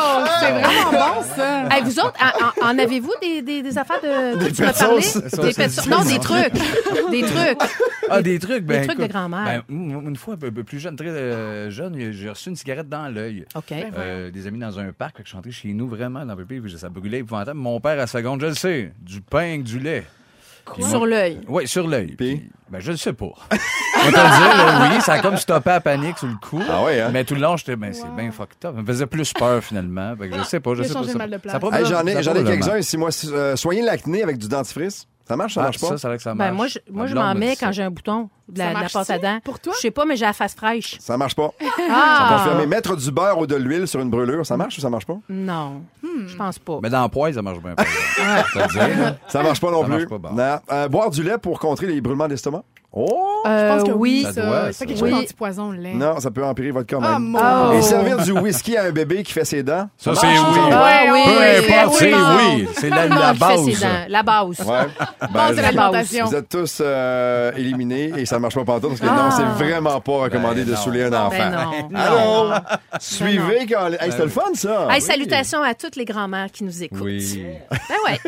[0.00, 1.68] Oh, c'est vraiment bon, ça.
[1.70, 2.14] Hey, vous autres,
[2.62, 4.38] en, avez-vous des, des, des affaires de...
[4.38, 5.02] Des parlé?
[5.02, 5.16] sauce?
[5.22, 6.52] Des Sauce tzatziki, Non, des trucs.
[7.10, 7.58] Des trucs.
[8.10, 8.86] Ah, des trucs, ben.
[8.86, 9.44] trucs de grand-mère.
[9.44, 12.88] ben, m- une fois, un peu plus jeune, très euh, jeune, j'ai reçu une cigarette
[12.88, 13.44] dans l'œil.
[13.54, 13.72] OK.
[13.72, 16.60] Euh, des amis dans un parc, je suis rentré chez nous vraiment dans le pays,
[16.76, 17.58] ça brûlait épouvantable.
[17.58, 20.04] Mon père, à seconde, je le sais, du pain avec du lait.
[20.80, 21.40] Sur l'œil.
[21.48, 22.14] Oui, sur l'œil.
[22.16, 22.50] Puis?
[22.70, 23.26] Ben, je le sais pas.
[23.50, 24.12] On dire,
[24.56, 26.62] là, oui, ça a comme stoppé à panique sur le coup.
[26.68, 27.10] Ah ouais, hein?
[27.12, 28.74] Mais tout le long, j'étais, ben, c'est bien fucked up.
[28.76, 30.14] Ça me faisait plus peur, finalement.
[30.16, 31.02] Fait que je sais pas, je sais pas.
[31.04, 31.52] ça- le mal de place.
[31.52, 33.08] ça a Hey, j'en ai, ça ai quelques-uns ici, moi.
[33.26, 35.06] Euh, l'acné avec du dentifrice.
[35.28, 35.86] Ça marche, ça Ah, marche pas?
[35.88, 36.50] ça, ça a l'air que ça marche.
[36.50, 38.74] Ben, moi, je, moi, je m'en me mets quand j'ai un bouton de la, Ça
[38.78, 39.38] de la pâte à dents.
[39.44, 39.74] pour toi?
[39.76, 40.96] Je sais pas, mais j'ai la face fraîche.
[41.00, 41.50] Ça marche pas.
[41.90, 42.38] Ah!
[42.38, 42.66] Confirmé.
[42.66, 45.18] Mettre du beurre ou de l'huile sur une brûlure, ça marche ou ça marche pas?
[45.28, 46.78] Non, je pense pas.
[46.82, 47.74] Mais dans le poêle, ça marche bien.
[47.74, 49.14] exemple.
[49.28, 49.92] Ça marche pas non Ça plus.
[49.96, 50.32] marche pas, bon.
[50.32, 50.58] Non.
[50.72, 52.62] Euh, boire du lait pour contrer les brûlements d'estomac?
[52.90, 53.42] Oh!
[53.44, 54.42] Je pense que Euh, oui, Ça ça.
[54.46, 54.78] doit, C'est ça.
[54.84, 55.20] pas quelque chose Oui.
[55.20, 55.94] d'antipoison, le lait.
[55.94, 57.28] Non, ça peut empirer votre corps Ah, même.
[57.28, 57.72] mon Oh.
[57.74, 59.88] Et servir du whisky à un bébé qui fait ses dents?
[59.98, 60.34] Ça, c'est oui.
[60.72, 62.68] Ah, oui, Peu oui, importe, oui, c'est oui.
[62.74, 63.64] C'est la, la fait base.
[63.64, 63.88] ses dents.
[64.08, 64.60] La base.
[64.60, 64.64] Ouais.
[64.66, 66.26] Base Ben, de l'alimentation.
[66.26, 69.16] vous êtes tous euh, éliminés et ça ne marche pas partout parce que Ah.
[69.22, 71.36] non, c'est vraiment pas recommandé Ben de saouler un enfant.
[71.38, 71.50] Ben
[71.90, 71.98] non.
[72.00, 72.48] Allô?
[72.50, 72.54] Non.
[72.98, 73.88] Suivez quand.
[74.00, 74.88] Hey, c'était le fun, ça.
[74.90, 77.00] Hey, salutations à toutes les grand-mères qui nous écoutent.
[77.02, 77.44] Oui.
[77.70, 78.18] Ben ouais.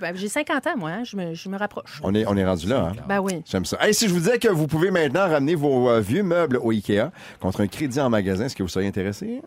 [0.00, 0.90] Ben, j'ai 50 ans, moi.
[0.90, 1.02] hein.
[1.04, 2.00] Je, me, je me rapproche.
[2.02, 2.92] On est, on est rendu là, hein?
[3.08, 3.42] Ben oui.
[3.50, 3.78] J'aime ça.
[3.92, 7.10] Si je vous disais que vous pouvez maintenant ramener vos euh, vieux meubles au IKEA
[7.40, 9.42] contre un crédit en magasin, est-ce que vous seriez intéressé?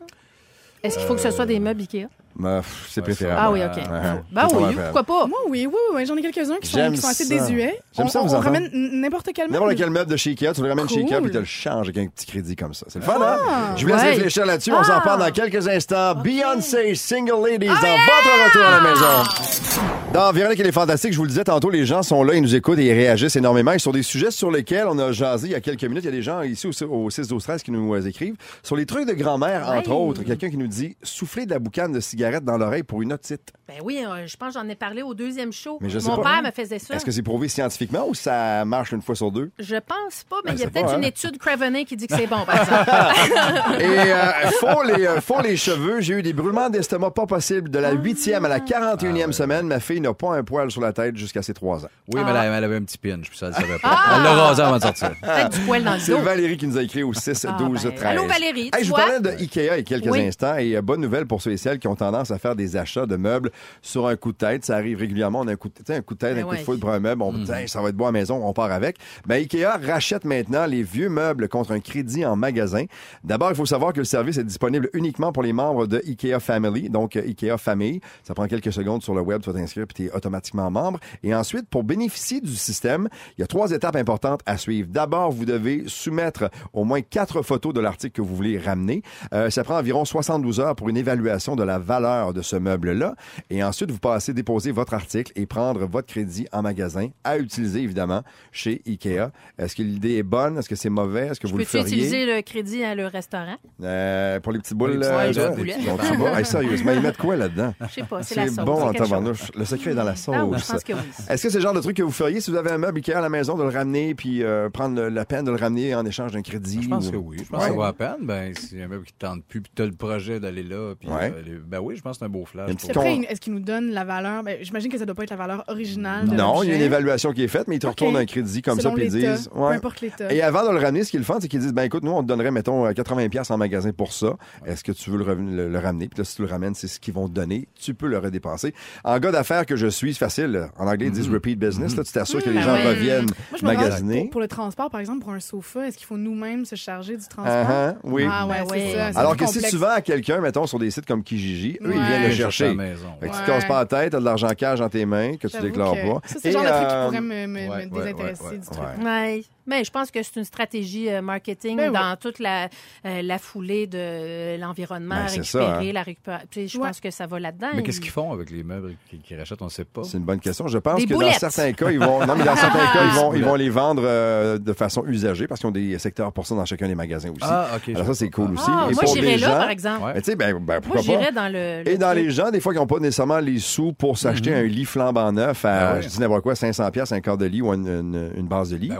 [0.83, 2.07] Est-ce qu'il faut que ce soit des meubles Ikea?
[2.35, 3.39] Pff, c'est préférable.
[3.41, 3.75] Ah oui, OK.
[3.77, 3.83] Ouais.
[4.31, 5.27] Ben C'est oui, pourquoi pas?
[5.27, 6.05] Moi, oui, oui, oui.
[6.05, 7.79] J'en ai quelques-uns qui sont, qui sont assez désuets.
[7.95, 9.53] J'aime on, ça, on- vous on ramène n'importe quel meuble.
[9.53, 11.13] N'importe quel meuble de chez Ikea, tu le ramènes chez Cool.
[11.13, 12.85] Ikea puis tu le changes avec un petit crédit comme ça.
[12.89, 13.37] C'est le fun, hein?
[13.75, 14.09] Je vous laisse Ouais.
[14.11, 14.71] réfléchir là-dessus.
[14.73, 15.01] On s'en Ah.
[15.01, 16.15] parle dans quelques instants.
[16.15, 19.83] Beyoncé, Single Ladies, dans votre retour à la maison.
[20.13, 22.41] Dans Véronique et les Fantastiques, je vous le disais tantôt, les gens sont là, ils
[22.41, 23.71] nous écoutent et ils réagissent énormément.
[23.71, 26.03] Et sur des sujets sur lesquels on a jasé il y a quelques minutes.
[26.03, 28.35] Il y a des gens ici au, au 6 12 13 qui nous écrivent.
[28.61, 31.91] Sur les trucs de grand-mère, entre autres, quelqu'un qui nous dit souffler de la boucane
[31.91, 33.51] de cigarette dans l'oreille pour une otite.
[33.67, 35.77] Ben oui, euh, je pense que j'en ai parlé au deuxième show.
[35.81, 36.31] Mais je sais Mon pas.
[36.35, 36.95] père me faisait ça.
[36.95, 39.51] Est-ce que c'est prouvé scientifiquement ou ça marche une fois sur deux?
[39.59, 42.07] Je pense pas, mais Ben, il y a peut-être pas, une étude Craveney qui dit
[42.07, 42.89] que c'est bon, par exemple.
[43.79, 43.83] Et
[44.13, 45.99] euh, font, les, euh, font les cheveux.
[46.01, 49.67] J'ai eu des brûlements d'estomac pas possibles de la 8e à la 41e semaine.
[49.67, 51.89] Ma fille n'a pas un poil sur la tête jusqu'à ses 3 ans.
[52.13, 52.45] Oui, mais Ah.
[52.45, 53.99] elle, elle avait un petit pinch, puis ça, elle le savait pas.
[54.15, 55.11] Elle l'a rasé avant de sortir.
[55.21, 56.13] Peut-être du poil dans le C'est.
[56.13, 58.05] Valérie qui nous a écrit au 6 Ah, 12 ben, 13.
[58.11, 60.21] allô, Valérie, Hey, je vous parlais de Ikea il y a quelques Oui.
[60.21, 62.77] instants et euh, bonne nouvelle pour ceux et celles qui ont tendance à faire des
[62.77, 64.65] achats de meubles sur un coup de tête.
[64.65, 65.41] Ça arrive régulièrement.
[65.41, 66.63] On a un coup de, sais, un coup de tête, Ben un coup de ouais.
[66.63, 67.21] foudre pour un meuble.
[67.21, 68.97] On dit, Hey, ça va être beau à la maison, on part avec.
[69.25, 72.85] Ben, Ikea rachète maintenant les vieux meubles contre un crédit en magasin.
[73.23, 76.39] D'abord, il faut savoir que le service est disponible uniquement pour les membres de Ikea
[76.39, 77.99] Family, donc euh, Ikea Famille.
[78.23, 80.99] Ça prend quelques secondes sur le web, tu vas t'inscrire puis tu es automatiquement membre.
[81.23, 84.89] Et ensuite, pour bénéficier du système, il y a trois étapes importantes à suivre.
[84.91, 89.01] D'abord, vous devez soumettre au moins quatre photos de l'article que vous voulez ramener.
[89.33, 93.15] Euh, ça prend environ 72 heures pour une évaluation de la valeur de ce meuble-là.
[93.49, 97.81] Et ensuite, vous passez déposer votre article et prendre votre crédit en magasin à utiliser,
[97.81, 99.31] évidemment, chez Ikea.
[99.57, 100.57] Est-ce que l'idée est bonne?
[100.57, 101.27] Est-ce que c'est mauvais?
[101.27, 101.87] Est-ce que vous le Peux-tu feriez?
[101.95, 103.55] utiliser le crédit à le restaurant?
[103.81, 106.37] Euh, pour les petites boules, les euh, bas.
[106.39, 107.73] Hey, sérieusement, ils mettent quoi là-dedans?
[107.81, 108.65] Je sais pas, c'est la sauce.
[108.65, 109.51] bon en tabarnouche.
[109.55, 110.35] Le secret est dans la sauce.
[110.37, 110.99] Ah oui, je pense que oui.
[111.29, 112.97] Est-ce que c'est le genre de truc que vous feriez si vous avez un meuble
[112.97, 115.57] Ikea à la maison, de le ramener puis euh, prendre le- la peine de le
[115.57, 116.81] ramener en échange d'un crédit?
[116.83, 117.37] Je pense ou- que oui.
[117.39, 117.67] Je pense Ouais.
[117.67, 118.17] que ça vaut la peine.
[118.21, 121.09] Ben, si un meuble qui te tente plus, puis t'as le projet d'aller là, puis
[121.09, 121.33] Ouais.
[121.35, 122.73] euh, les- ben oui, je pense que c'est un beau flash.
[122.75, 124.43] Pour- Après, est-ce qu'ils nous donnent la valeur?
[124.43, 126.27] Ben, J'imagine que ça doit pas être la valeur originale.
[126.27, 128.25] de Non, il y a une évaluation qui est faite, mais ils te retournent un
[128.25, 129.49] crédit comme Selon ça, puis ils disent.
[129.53, 130.31] Peu importe l'État.
[130.33, 132.21] Et avant de le ramener, ce qu'ils font, c'est qu'ils disent ben écoute, nous, on
[132.23, 134.35] te donnerait, mettons, euh, 80$ piastres en magasin pour ça.
[134.65, 136.07] Est-ce que tu veux le, reven- le- le ramener?
[136.07, 137.67] Puis là, si tu le ramènes, c'est ce qu'ils vont te donner.
[137.79, 138.73] Tu peux le redépenser.
[139.03, 140.67] En gars d'affaires que je suis, c'est facile.
[140.77, 141.95] En anglais, ils disent repeat business.
[141.95, 142.87] Là, tu t'assures que les Mm, gens ouais.
[142.89, 144.21] reviennent Moi, je magasiner.
[144.21, 147.17] pour, pour le transport, par exemple, pour un sofa, est-ce qu'il faut nous-mêmes se charger
[147.17, 147.53] du transport?
[147.69, 148.25] Uh-huh, oui.
[148.29, 148.91] Ah ouais, Ben oui.
[149.13, 149.19] ça.
[149.19, 152.01] Alors que si tu vends à quelqu'un, mettons, sur des sites comme Kijiji, eux, ils
[152.01, 152.65] viennent le chercher.
[152.65, 153.07] à la maison.
[153.19, 155.35] Fait que tu te casses pas la tête, t'as de l'argent cash dans tes mains
[155.37, 156.21] que tu déclares que pas.
[156.27, 158.71] Ça, c'est le genre de truc qui euh, pourrait me, me- me désintéresser du ouais.
[158.71, 159.45] truc.
[159.65, 161.93] Mais je pense que c'est une stratégie euh, marketing Ben oui.
[161.93, 162.65] dans toute la,
[163.05, 165.91] euh, la foulée de euh, l'environnement, Ben, récupérer, ça, hein.
[165.93, 166.03] la
[166.51, 166.87] sais, Je Ouais.
[166.87, 167.67] pense que ça va là-dedans.
[167.75, 170.03] Mais qu'est-ce qu'ils font avec les meubles qu'ils rachètent, on ne sait pas.
[170.03, 170.67] C'est une bonne question.
[170.67, 171.33] Je pense Des que boulettes.
[171.41, 173.69] dans certains cas, ils vont, non, mais dans certains cas, ils vont, ils vont les
[173.69, 176.95] vendre euh, de façon usagée parce qu'ils ont des secteurs pour ça dans chacun des
[176.95, 177.39] magasins aussi.
[177.43, 177.89] Ah, OK.
[177.95, 178.63] Alors ça, c'est cool aussi.
[178.67, 180.03] Ah, Et moi, pour j'irais les là, gens, par exemple.
[180.05, 180.13] Ouais.
[180.13, 181.31] ben, sais, ben, ben, Moi, pourquoi j'irais pas?
[181.31, 181.83] dans le.
[181.83, 182.23] le Et dans truc.
[182.23, 185.31] les gens, des fois, qui n'ont pas nécessairement les sous pour s'acheter un lit flambant
[185.31, 188.69] neuf à, je dis n'importe quoi, 500 pièces un quart de lit ou une base
[188.71, 188.91] de lit.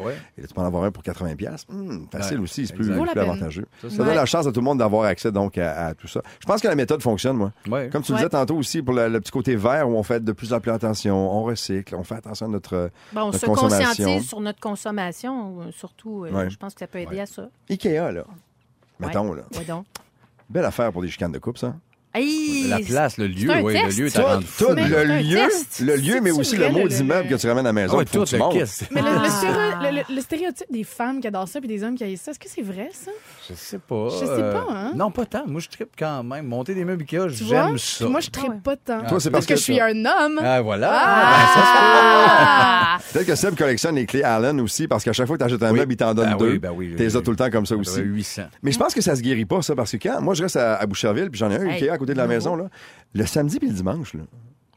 [0.54, 1.66] Tu peux en avoir un pour 80 pièces.
[1.70, 3.66] Hum, facile Ouais, aussi, c'est plus, avantageux.
[3.82, 4.16] Ça, Ça, donne ouais.
[4.16, 6.22] la chance à tout le monde d'avoir accès donc à, à tout ça.
[6.40, 7.52] Je pense que la méthode fonctionne, moi.
[7.68, 7.90] Ouais.
[7.92, 8.22] Comme tu le Ouais.
[8.22, 10.60] disais tantôt aussi, pour le, le petit côté vert où on fait de plus en
[10.60, 13.88] plus attention, on recycle, on fait attention à notre Bon, on notre se consommation.
[13.88, 16.26] conscientise sur notre consommation, euh, surtout.
[16.26, 16.50] euh, Ouais.
[16.52, 17.50] Je pense que ça peut aider à ça.
[17.70, 18.24] Ikea, là.
[19.00, 19.44] Mettons, là.
[19.58, 19.86] Ouais, donc.
[20.50, 21.74] Belle affaire pour des chicanes de coupe, ça.
[22.16, 24.66] Hey, La place, le lieu, oui, le lieu est Tout- rendre fou.
[24.70, 25.40] Le lieu,
[25.82, 27.98] le lieu, mais aussi le mot le- d'immeuble le- que tu ramènes à la maison.
[28.00, 28.24] Ah tout.
[28.92, 29.30] Mais le, Ah.
[29.30, 32.40] stéréo- le- stéréotype des femmes qui adorent ça puis des hommes qui haïssent ça, est-ce
[32.40, 33.10] que c'est vrai, ça?
[33.50, 34.10] Je sais pas.
[34.10, 34.92] Je sais euh, pas, hein.
[34.96, 35.44] Non, pas tant.
[35.48, 36.46] Moi, je tripe quand même.
[36.46, 38.06] Monter des meubles Ikea, j'aime ça.
[38.08, 38.48] Moi, je Ah ouais.
[38.48, 39.02] traite pas tant.
[39.08, 40.40] Toi, c'est parce que je suis un homme.
[40.44, 40.92] Ah, voilà.
[40.94, 42.98] Ah!
[43.14, 45.64] Peut-être que Seb collectionne les clés Allen aussi, parce qu'à chaque fois que tu achètes
[45.64, 46.52] un meuble, il t'en donne Ben deux.
[46.54, 47.24] oui, ben oui, T'es oui.
[47.24, 47.92] tout le temps comme ça aussi.
[47.92, 48.44] doit être 800.
[48.62, 50.58] Mais je pense que ça se guérit pas, ça, parce que quand moi je reste
[50.58, 52.70] à, Boucherville, puis j'en ai un Ikea à côté de la maison, là,
[53.14, 54.24] le samedi puis le dimanche, là,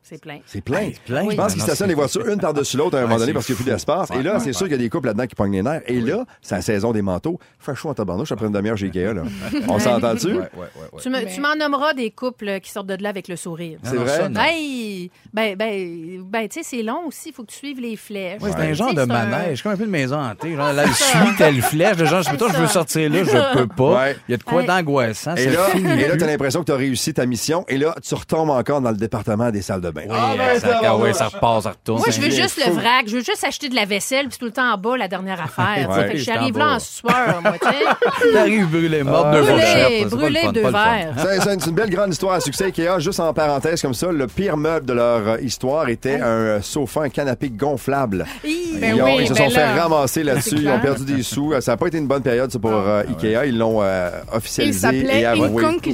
[0.09, 0.39] C'est plein.
[0.47, 0.79] c'est plein.
[0.79, 1.29] Hey, plein.
[1.31, 3.45] Je pense qu'ils stationnent les voitures une par-dessus l'autre à un Ouais, moment donné parce
[3.47, 4.09] qu'il n'y a plus d'espace.
[4.13, 5.83] Et là, c'est sûr qu'il y a des couples là-dedans qui pognent les nerfs.
[5.87, 7.41] Et là, c'est la saison des manteaux.
[7.59, 9.23] Fait chaud en tabarnouche après une demi-heure chez Ikea, là.
[9.69, 10.29] On s'entend-tu?
[10.29, 11.01] Ouais, ouais, ouais, ouais.
[11.03, 13.81] Tu me- Mais- tu m'en nommeras des couples qui sortent de là avec le sourire.
[13.83, 14.17] C'est vrai?
[14.17, 14.41] ça, non.
[14.41, 15.11] Hey!
[15.35, 17.31] Ben, ben, ben tu sais, c'est long aussi.
[17.31, 18.41] Il faut que tu suives les flèches.
[18.43, 20.55] Ouais, c'est Tu un genre de manège, comme un peu de maison hantée.
[20.55, 24.11] Genre, là, suis telle flèche, genre, je, je veux sortir là, je peux pas.
[24.29, 25.35] Il y a de quoi d'angoissant.
[25.35, 25.83] Et là, plus.
[26.19, 27.65] t'as l'impression que tu as réussi ta mission.
[27.69, 30.03] Et là, tu retombes encore dans le département des salles de bain.
[30.09, 31.99] Oui, Ah, ben, ça, ça, ouais, ça repart, ça retourne.
[31.99, 32.71] Moi, je veux juste fou.
[32.71, 33.05] le vrac.
[33.07, 35.41] Je veux juste acheter de la vaisselle, puis tout le temps en bas, la dernière
[35.45, 35.89] affaire.
[35.91, 36.07] Ouais.
[36.09, 38.33] Fait que J'arrive là en sueur, moi, tu sais.
[38.33, 41.15] T'arrives brûlé, morte de Brûlé, brûlé deux verres.
[41.43, 42.67] C'est une, belle grande histoire à succès.
[42.67, 46.27] Ikea, juste en parenthèse comme ça, le pire meuble de leur euh, histoire était un
[46.27, 48.27] euh, sofa, un canapé gonflable.
[48.45, 50.57] Ben ils, ont- oui, ils se ben sont fait là, ramasser là-dessus.
[50.59, 51.53] Ils ont perdu des sous.
[51.61, 53.47] Ça n'a pas été une bonne période ça, pour euh, Ikea.
[53.47, 55.27] Ils l'ont euh, Il officialisé s'appelait.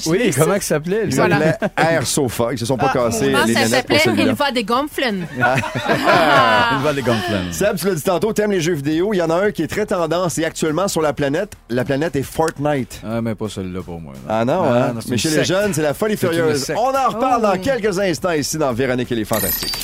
[0.07, 1.12] Oui, comment il s'appelait, lui?
[1.12, 1.53] Il Voilà.
[1.53, 2.49] s'appelait Air Sofa.
[2.53, 4.33] Ils se sont pas Ah, cassés les pour s'appelait celui-là.
[4.33, 5.26] Il va des gonflen.
[5.37, 7.52] Il va des gonflants.
[7.52, 9.12] Seb, tu l'as dit tantôt, t'aimes les jeux vidéo.
[9.12, 11.52] Il y en a un qui est très tendance et actuellement sur la planète.
[11.70, 13.00] La planète est Fortnite.
[13.05, 14.12] Ah, mais pas celui-là pour moi.
[14.28, 14.92] Ah non, Ah, hein?
[14.94, 16.72] non, Mais chez les jeunes, c'est la folie furieuse.
[16.76, 17.46] On en reparle Oh.
[17.57, 19.74] dans quelques instants ici dans Véronique et les Fantastiques.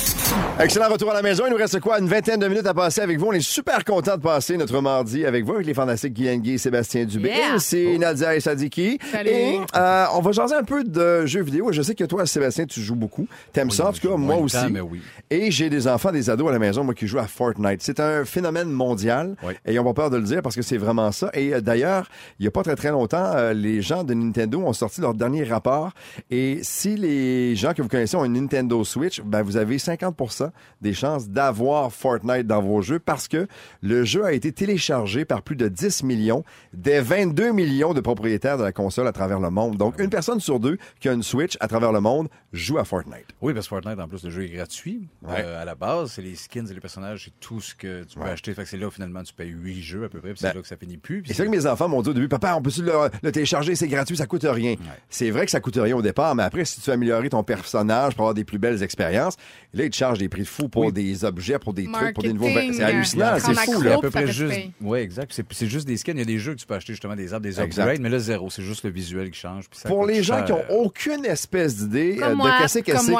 [0.59, 1.45] Excellent retour à la maison.
[1.47, 1.99] Il nous reste quoi?
[1.99, 3.27] Une vingtaine de minutes à passer avec vous.
[3.27, 6.53] On est super content de passer notre mardi avec vous, avec les Fantastiques Guyane Guy
[6.53, 7.29] et Sébastien Dubé.
[7.29, 7.57] Yeah.
[7.59, 8.99] C'est Nadia et Sadiki.
[9.11, 9.29] Salut.
[9.29, 11.71] Et euh, on va jaser un peu de jeux vidéo.
[11.71, 13.27] Je sais que toi, Sébastien, tu joues beaucoup.
[13.53, 14.55] T'aimes ça, tout cas, moi aussi.
[14.55, 15.01] temps, mais oui.
[15.29, 17.81] Et j'ai des enfants, des ados à la maison, moi, qui jouent à Fortnite.
[17.81, 19.35] C'est un phénomène mondial.
[19.43, 19.53] Oui.
[19.65, 21.29] Et ils n'ont pas peur de le dire parce que c'est vraiment ça.
[21.33, 22.09] Et euh, d'ailleurs,
[22.39, 25.13] il n'y a pas très très longtemps, euh, les gens de Nintendo ont sorti leur
[25.13, 25.91] dernier rapport.
[26.29, 30.51] Et si les gens que vous connaissez ont une Nintendo Switch, ben, vous avez 50%
[30.81, 33.47] des chances d'avoir Fortnite dans vos jeux parce que
[33.81, 38.57] le jeu a été téléchargé par plus de 10 millions des 22 millions de propriétaires
[38.57, 39.77] de la console à travers le monde.
[39.77, 42.85] Donc, une personne sur deux qui a une Switch à travers le monde joue à
[42.85, 43.25] Fortnite.
[43.41, 45.07] Oui, parce que Fortnite, en plus, le jeu est gratuit.
[45.23, 45.35] Ouais.
[45.43, 48.17] Euh, à la base, c'est les skins et les personnages, c'est tout ce que tu
[48.19, 48.53] peux acheter.
[48.53, 50.55] Fait que c'est là, finalement, tu payes 8 jeux à peu près, puis Ben, c'est
[50.55, 51.23] là que ça finit plus.
[51.25, 53.75] c'est vrai que mes enfants m'ont dit au début, papa, on peut le, le télécharger,
[53.75, 54.75] c'est gratuit, ça coûte rien.
[55.09, 57.43] C'est vrai que ça coûte rien au départ, mais après, si tu veux améliorer ton
[57.43, 59.35] personnage pour avoir des plus belles expériences,
[59.73, 62.23] là, ils te chargent des prix de fou pour des objets, pour des trucs, pour
[62.23, 62.47] des nouveaux.
[62.49, 63.95] C'est hallucinant, euh, c'est fou, là.
[63.95, 64.55] à peu près te juste.
[64.81, 65.31] Oui, exact.
[65.33, 66.15] C'est, c'est juste des skins.
[66.15, 67.77] Il y a des jeux que tu peux acheter justement des arbres, des Exact.
[67.79, 68.49] upgrades, mais là, zéro.
[68.49, 69.69] C'est juste le visuel qui change.
[69.69, 70.57] puis ça Pour les gens qui cher.
[70.71, 73.11] ont aucune espèce d'idée euh, de qu'est-ce que Comme c'est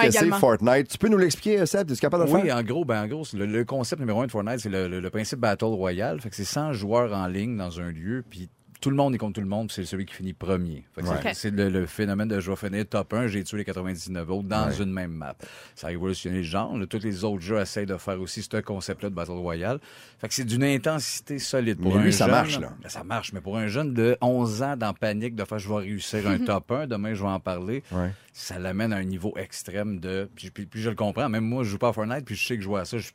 [0.60, 1.88] Fortnite, tu peux nous l'expliquer, Seb?
[1.88, 2.58] Tu es capable de le Oui, faire?
[2.58, 5.00] en gros, ben, en gros, le, le concept numéro un de Fortnite, c'est le, le-
[5.00, 6.20] le principe Battle Royale.
[6.22, 8.50] Fait que c'est 100 joueurs en ligne dans un lieu, puis
[8.82, 10.86] tout le monde est contre tout le monde, puis c'est celui qui finit premier.
[10.96, 11.34] Fait que c'est- Ouais.
[11.34, 14.48] C'est le, le phénomène de je vais finir top 1, j'ai tué les 99 autres
[14.48, 15.36] dans une même map.
[15.76, 16.78] Ça a révolutionné le genre.
[16.78, 19.80] Là, tous les autres jeux essayent de faire aussi ce concept-là de Battle Royale.
[20.20, 21.80] Fait que c'est d'une intensité solide.
[21.82, 22.74] Pour Mais un lui, ça jeune, marche, là.
[22.82, 25.68] Ben, ça marche, mais pour un jeune de 11 ans dans panique de faire je
[25.70, 28.12] vais réussir un top 1, demain je vais en parler, Ouais.
[28.34, 30.30] ça l'amène à un niveau extrême de.
[30.36, 31.28] Puis, puis- puis je le comprends.
[31.30, 32.98] Même moi, je joue pas à Fortnite, puis je sais que je joue à ça.
[32.98, 33.10] Je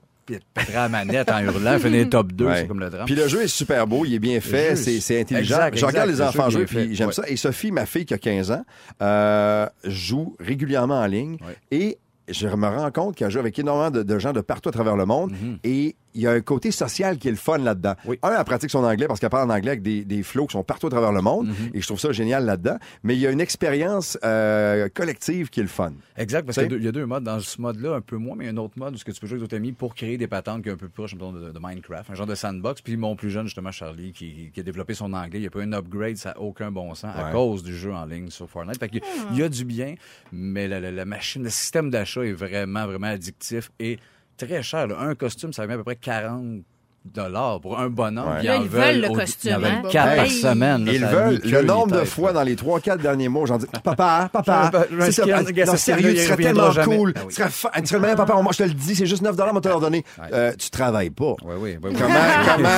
[0.54, 2.56] pèterais la manette en hurlant, finir top 2, Ouais.
[2.56, 3.06] c'est comme le drame.
[3.06, 5.56] Puis le jeu est super beau, il est bien fait, c'est intelligent.
[5.56, 7.12] exact, je regarde exact, les le enfants jouer, puis j'aime Ouais.
[7.14, 7.22] ça.
[7.28, 8.64] Et Sophie, ma fille qui a 15 ans,
[9.02, 11.56] euh, joue régulièrement en ligne Ouais.
[11.70, 14.72] et je me rends compte qu'elle joue avec énormément de, de gens de partout à
[14.72, 15.58] travers le monde Mhm.
[15.64, 17.94] et il y a un côté social qui est le fun là-dedans.
[18.06, 18.18] Oui.
[18.22, 20.52] Un, elle pratique son anglais parce qu'elle parle en anglais avec des, des flots qui
[20.52, 21.48] sont partout à travers le monde.
[21.48, 21.70] Mm-hmm.
[21.74, 22.78] Et je trouve ça génial là-dedans.
[23.02, 25.92] Mais il y a une expérience euh, collective qui est le fun.
[26.16, 27.24] Exact, parce qu'il y, a deux- il y a deux modes.
[27.24, 29.04] Dans ce mode-là, un peu moins, mais il y a un autre mode où ce
[29.04, 30.88] que tu peux jouer avec d'autres amis pour créer des patentes qui est un peu
[30.88, 32.80] proche de, de Minecraft, un genre de sandbox.
[32.82, 35.50] Puis mon plus jeune, justement, Charlie, qui, qui a développé son anglais, il n'y a
[35.50, 38.48] pas un upgrade, ça n'a aucun bon sens à cause du jeu en ligne sur
[38.48, 38.78] Fortnite.
[38.78, 39.00] Fait qu'il
[39.32, 39.94] il y a du bien,
[40.32, 43.98] mais la, la- la machine, le système d'achat est vraiment, vraiment addictif et
[44.36, 44.86] très cher.
[44.86, 44.98] là.
[45.00, 46.64] Un costume, ça va à peu près 40
[47.04, 48.28] dollars pour un bonhomme.
[48.38, 48.42] Ouais.
[48.42, 49.82] Là, ils veulent le au- costume, Ils en veulent hein?
[49.90, 50.16] quatre Hey.
[50.16, 50.84] par semaine.
[50.86, 54.28] là, Ils veulent le nombre de fois dans les 3-4 derniers mots, j'en dis Papa,
[54.32, 56.96] papa, c'est ça, non, ce sérieux, tu serais tellement jamais.
[56.96, 57.12] cool.
[57.16, 57.26] Ah oui.
[57.28, 58.34] Tu serais, fa- tu serais le meilleur papa.
[58.40, 60.04] Moi, je te le dis, c'est juste 9 on va te leur donner.
[60.32, 61.34] Euh, tu travailles pas.
[61.44, 61.92] Oui, oui, oui.
[61.98, 62.14] Comment,
[62.56, 62.68] comment,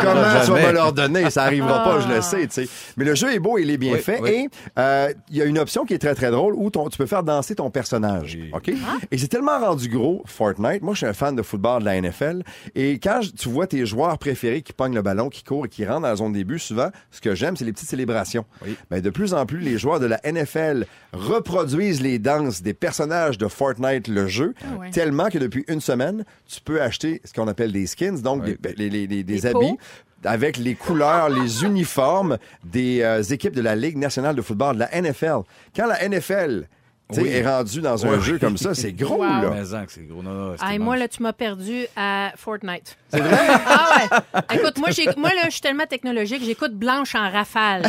[0.00, 1.30] comment tu vas me leur donner?
[1.30, 2.68] Ça arrivera pas, je le sais, tu sais.
[2.96, 4.20] Mais le jeu est beau, il est bien fait.
[4.26, 7.06] Et euh, il y a une option qui est très, très drôle où tu peux
[7.06, 8.38] faire danser ton personnage.
[8.52, 8.70] OK?
[9.10, 10.82] Et c'est tellement rendu gros, Fortnite.
[10.82, 12.42] Moi, je suis un fan de football de la NFL.
[12.74, 15.84] Et quand tu vois tes joueurs préférés qui pognent le ballon, qui courent et qui
[15.86, 18.44] rentrent dans la zone de début, souvent, ce que j'aime, c'est les petites célébrations.
[18.64, 18.76] Oui.
[18.90, 23.38] Ben, de plus en plus, les joueurs de la NFL reproduisent les danses des personnages
[23.38, 24.90] de Fortnite, le jeu, Ah ouais.
[24.90, 28.56] tellement que depuis une semaine, tu peux acheter ce qu'on appelle des skins, donc Oui.
[28.60, 29.78] des, les- les- les- des Des habits peaux.
[30.24, 34.80] avec les couleurs, les uniformes des euh, équipes de la Ligue nationale de football, de
[34.80, 35.42] la NFL.
[35.76, 36.66] Quand la NFL
[37.12, 37.28] Oui.
[37.28, 39.22] est rendue dans un jeu comme ça, c'est gros, Wow.
[39.24, 39.50] là.
[39.52, 40.22] Mais c'est gros.
[40.22, 42.96] Non, non, Ah, et moi, là, tu m'as perdu à Fortnite.
[43.12, 43.36] C'est vrai?
[43.66, 43.90] ah
[44.34, 44.40] ouais.
[44.56, 47.82] Écoute, moi, j'ai, moi, là, je suis tellement technologique, j'écoute Blanche en rafale.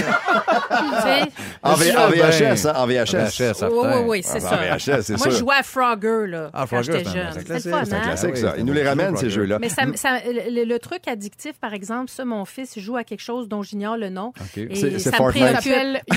[1.64, 3.64] En, V- en ben, VHS, hein, en VHS.
[3.64, 4.96] Oui, oui, oui, c'est Ah, ça.
[4.98, 7.32] VHS, c'est Moi, je jouais à Frogger, là, Ah, quand Frogger, j'étais c'est un- jeune.
[7.34, 8.02] c'est un classique, un hein?
[8.04, 8.54] Classique, Ah ça.
[8.58, 9.60] Ils nous un les ramènent, ces jeux-là.
[9.60, 13.22] Mais ça, ça- le, le truc addictif, par exemple, ça, mon fils joue à quelque
[13.22, 14.28] chose dont j'ignore le nom.
[14.40, 14.58] OK.
[14.58, 15.66] Et C'est- Fortnite.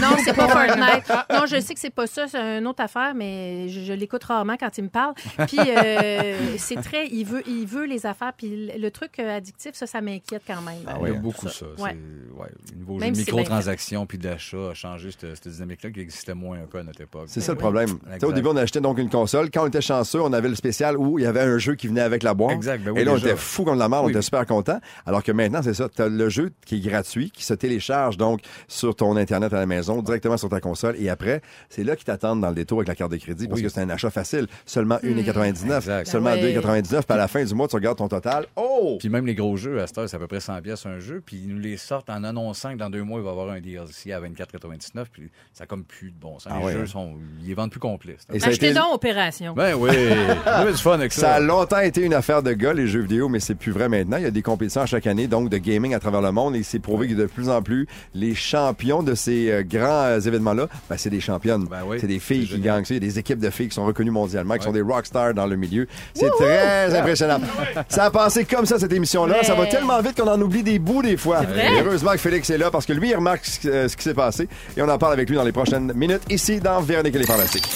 [0.01, 1.05] Non, c'est pas Fortnite.
[1.33, 2.83] Non, je sais que c'est pas ça, c'est une autre
[3.15, 5.15] mais je, je l'écoute rarement quand il me parle.
[5.47, 8.33] Puis euh, c'est très, il veut, il veut les affaires.
[8.37, 10.79] Puis le, truc euh, addictif, ça, ça m'inquiète quand même.
[10.87, 11.11] Ah, ouais.
[11.11, 11.67] il y a beaucoup ça.
[11.79, 11.97] Ouais.
[12.37, 15.35] Ouais, le niveau Même jeu de si c'est bien microtransactions puis d'achat a changé cette,
[15.37, 17.25] cette dynamique-là qui existait moins un peu à notre époque.
[17.27, 17.63] C'est ça le oui.
[17.63, 17.89] problème.
[17.89, 19.51] Tu sais, Au début, on achetait donc une console.
[19.51, 21.89] Quand on était chanceux, on avait le spécial où il y avait un jeu qui
[21.89, 22.53] venait avec la boîte.
[22.53, 23.29] Exact, ben oui, Et là, on déjà.
[23.29, 24.25] était fou comme la mort, on Oui, était oui.
[24.25, 24.79] super content.
[25.07, 25.89] Alors que maintenant, c'est ça.
[25.89, 29.57] Tu as le jeu qui est gratuit, qui se télécharge donc sur ton Internet à
[29.57, 30.97] la maison, directement sur ta console.
[30.99, 33.59] Et après, c'est là qu'ils t'attendent dans le détour avec la carte de crédit parce
[33.61, 33.65] Oui.
[33.65, 34.47] que c'est un achat facile.
[34.67, 35.77] Seulement 1,99.
[35.79, 36.07] Exact.
[36.09, 36.55] Seulement Ben ouais.
[36.61, 36.89] 2,99.
[36.89, 38.47] Puis à la fin du mois, tu regardes ton total.
[38.57, 38.97] Oh!
[38.99, 40.99] Puis même les gros jeux, à cette heure, c'est à peu près 100 pièces un
[40.99, 43.33] jeu, puis ils nous les sortent en annonçant que dans deux mois, il va y
[43.33, 46.53] avoir un DLC à 24,99, puis ça a comme plus de bon sens.
[46.55, 48.17] Ah les ouais, jeux sont, ils les vendent plus complets.
[48.29, 49.55] a Achetez donc Opération.
[49.55, 49.91] Ben oui,
[50.73, 51.21] du fun avec ça.
[51.21, 53.89] Ça a longtemps été une affaire de gars, les jeux vidéo, mais c'est plus vrai
[53.89, 54.17] maintenant.
[54.17, 56.57] Il y a des compétitions à chaque année, donc de gaming à travers le monde,
[56.57, 60.21] et c'est prouvé que de plus en plus, les champions de ces euh, grands euh,
[60.21, 61.67] événements-là, ben, c'est des championnes.
[61.71, 62.59] Ben oui, c'est des filles qui
[62.91, 64.65] Il y a des équipes de filles qui sont reconnues mondialement, qui Ouais.
[64.67, 65.87] sont des rockstars dans le milieu.
[66.15, 67.41] C'est très impressionnant.
[67.89, 69.43] ça a passé comme ça, cette émission-là.
[69.43, 71.41] Ça va tellement vite qu'on en oublie des bouts des fois.
[71.81, 74.15] heureusement que Félix est là, parce que lui, il remarque ce, euh, ce qui s'est
[74.15, 77.19] passé, et on en parle avec lui dans les prochaines minutes, ici, dans Véronique et
[77.19, 77.67] les Fantastiques.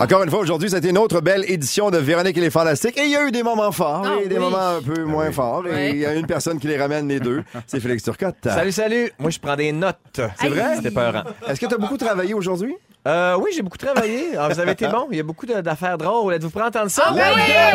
[0.00, 2.98] Encore une fois, aujourd'hui, c'était une autre belle édition de Véronique et les Fantastiques.
[2.98, 4.40] Et il y a eu des moments forts Ah et des oui.
[4.40, 5.64] moments un peu moins forts.
[5.68, 7.42] Et il y a une personne qui les ramène les deux.
[7.66, 8.36] C'est Félix Turcotte.
[8.44, 9.12] Salut, salut.
[9.18, 10.20] Moi, je prends des notes.
[10.40, 10.76] C'est vrai?
[10.76, 11.22] C'était peurant.
[11.48, 12.74] Est-ce que tu as beaucoup travaillé aujourd'hui?
[13.06, 14.30] Euh, oui, j'ai beaucoup travaillé.
[14.34, 15.08] Alors, vous avez été bon.
[15.10, 16.32] Il y a beaucoup de- d'affaires drôles.
[16.32, 17.02] Êtes-vous prêts à entendre ça?
[17.08, 17.20] Ah oui!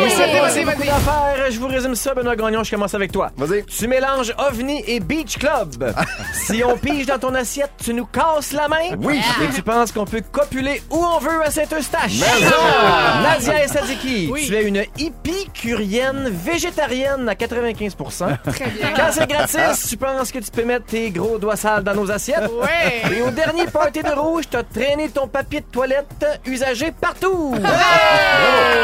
[0.00, 0.86] Il Oui, s'est oui, passé oui, beaucoup oui.
[0.88, 1.50] d'affaires.
[1.50, 2.64] Je vous résume ça, Benoît Gagnon.
[2.64, 3.30] Je commence avec toi.
[3.36, 3.64] Vas-y.
[3.66, 5.94] Tu mélanges OVNI et Beach Club.
[6.34, 8.96] si on pige dans ton assiette, tu nous casses la main.
[8.98, 9.20] Oui.
[9.44, 12.18] Et tu penses qu'on peut copuler où on veut à Saint-Eustache.
[13.22, 14.44] Nadia et Sadiki, Oui.
[14.48, 18.88] tu es une épicurienne végétarienne à 95% Très bien.
[18.96, 22.10] Quand c'est gratis, tu penses que tu peux mettre tes gros doigts sales dans nos
[22.10, 22.50] assiettes.
[22.60, 23.16] Ouais.
[23.16, 27.54] Et au dernier party de rouge, t'as traîné ton papier de toilette usagé partout.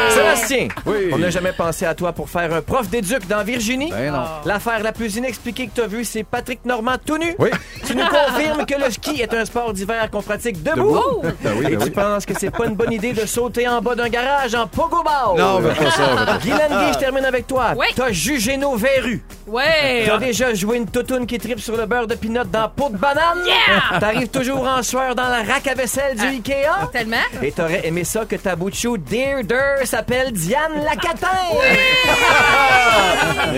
[0.09, 1.09] Sébastien, Oui.
[1.13, 3.91] on n'a jamais pensé à toi pour faire un prof d'éduc dans Virginie.
[3.91, 4.23] Ben non.
[4.45, 7.35] L'affaire la plus inexpliquée que t'as vue, c'est Patrick Normand tout nu.
[7.39, 7.49] Oui.
[7.85, 11.21] Tu nous confirmes que le ski est un sport d'hiver qu'on pratique debout.
[11.41, 11.89] Ben oui, Et ben tu oui.
[11.91, 15.03] penses que c'est pas une bonne idée de sauter en bas d'un garage en pogo
[15.03, 15.37] ball.
[15.37, 16.37] Non, mais pas ça.
[16.41, 17.73] Guylaine Gay, je termine avec toi.
[17.75, 17.87] Oui.
[17.95, 19.23] T'as jugé nos verrues.
[19.47, 20.03] Ouais.
[20.05, 22.97] T'as déjà joué une toutoune qui tripe sur le beurre de pinot dans peau de
[22.97, 23.39] banane?
[23.45, 23.99] Yeah!
[23.99, 26.89] T'arrives toujours en sueur dans la rack à vaisselle du Ikea?
[26.91, 27.17] Tellement.
[27.41, 31.27] Et t'aurais aimé ça que ta bout de chou Dear Der s'appelle Diane Lacatin!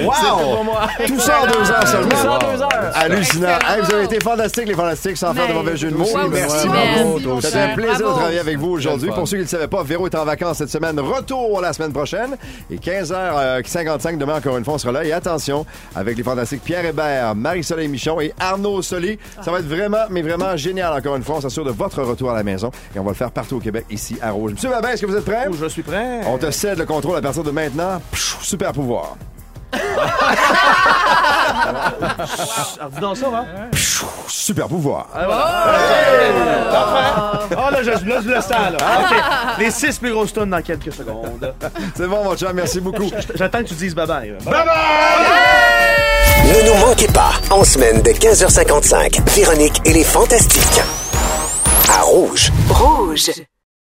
[0.05, 0.65] Wow!
[1.07, 2.09] Tout ça en deux heures seulement.
[2.09, 2.69] Tout ça en deux heures.
[2.95, 3.47] Hallucinant.
[3.67, 6.05] Hey, vous avez été fantastiques, les fantastiques, sans faire de Mais- mauvais jeu de mots.
[6.31, 7.41] Merci beaucoup.
[7.41, 8.09] C'était un plaisir Bravo.
[8.13, 9.09] de travailler avec vous aujourd'hui.
[9.11, 10.99] Pour ceux qui ne le savaient pas, Véro est en vacances cette semaine.
[10.99, 12.35] Retour la semaine prochaine.
[12.71, 15.03] Et 15h55 demain, encore une fois, on sera là.
[15.03, 19.17] Et attention, avec les fantastiques Pierre Hébert, Marie-Soleil Michon et Arnaud Soli.
[19.43, 21.35] Ça va être vraiment, mais vraiment génial, encore une fois.
[21.37, 22.71] On s'assure de votre retour à la maison.
[22.95, 24.53] Et on va le faire partout au Québec, ici à Rouge.
[24.53, 25.47] Monsieur Babin, est-ce que vous êtes prêts?
[25.59, 26.21] Je suis prêt.
[26.27, 28.01] On te cède le contrôle à partir de maintenant.
[28.11, 29.15] Pfiou, super pouvoir.
[32.79, 33.45] Alors, dis donc ça, hein?
[34.27, 35.07] Super pouvoir.
[35.13, 35.45] Ah, voilà.
[37.57, 38.77] Ah, là, je, là, je le sens, là.
[39.01, 39.59] OK.
[39.59, 41.53] Les six plus grosses tonnes dans quelques secondes.
[41.95, 43.09] C'est bon, mon chum, merci beaucoup.
[43.35, 44.33] J'attends que tu dises bye-bye.
[46.45, 50.81] Ne nous manquez pas, en semaine de 15h55, Véronique et les Fantastiques.
[51.91, 52.51] À Rouge.
[52.69, 53.31] Rouge.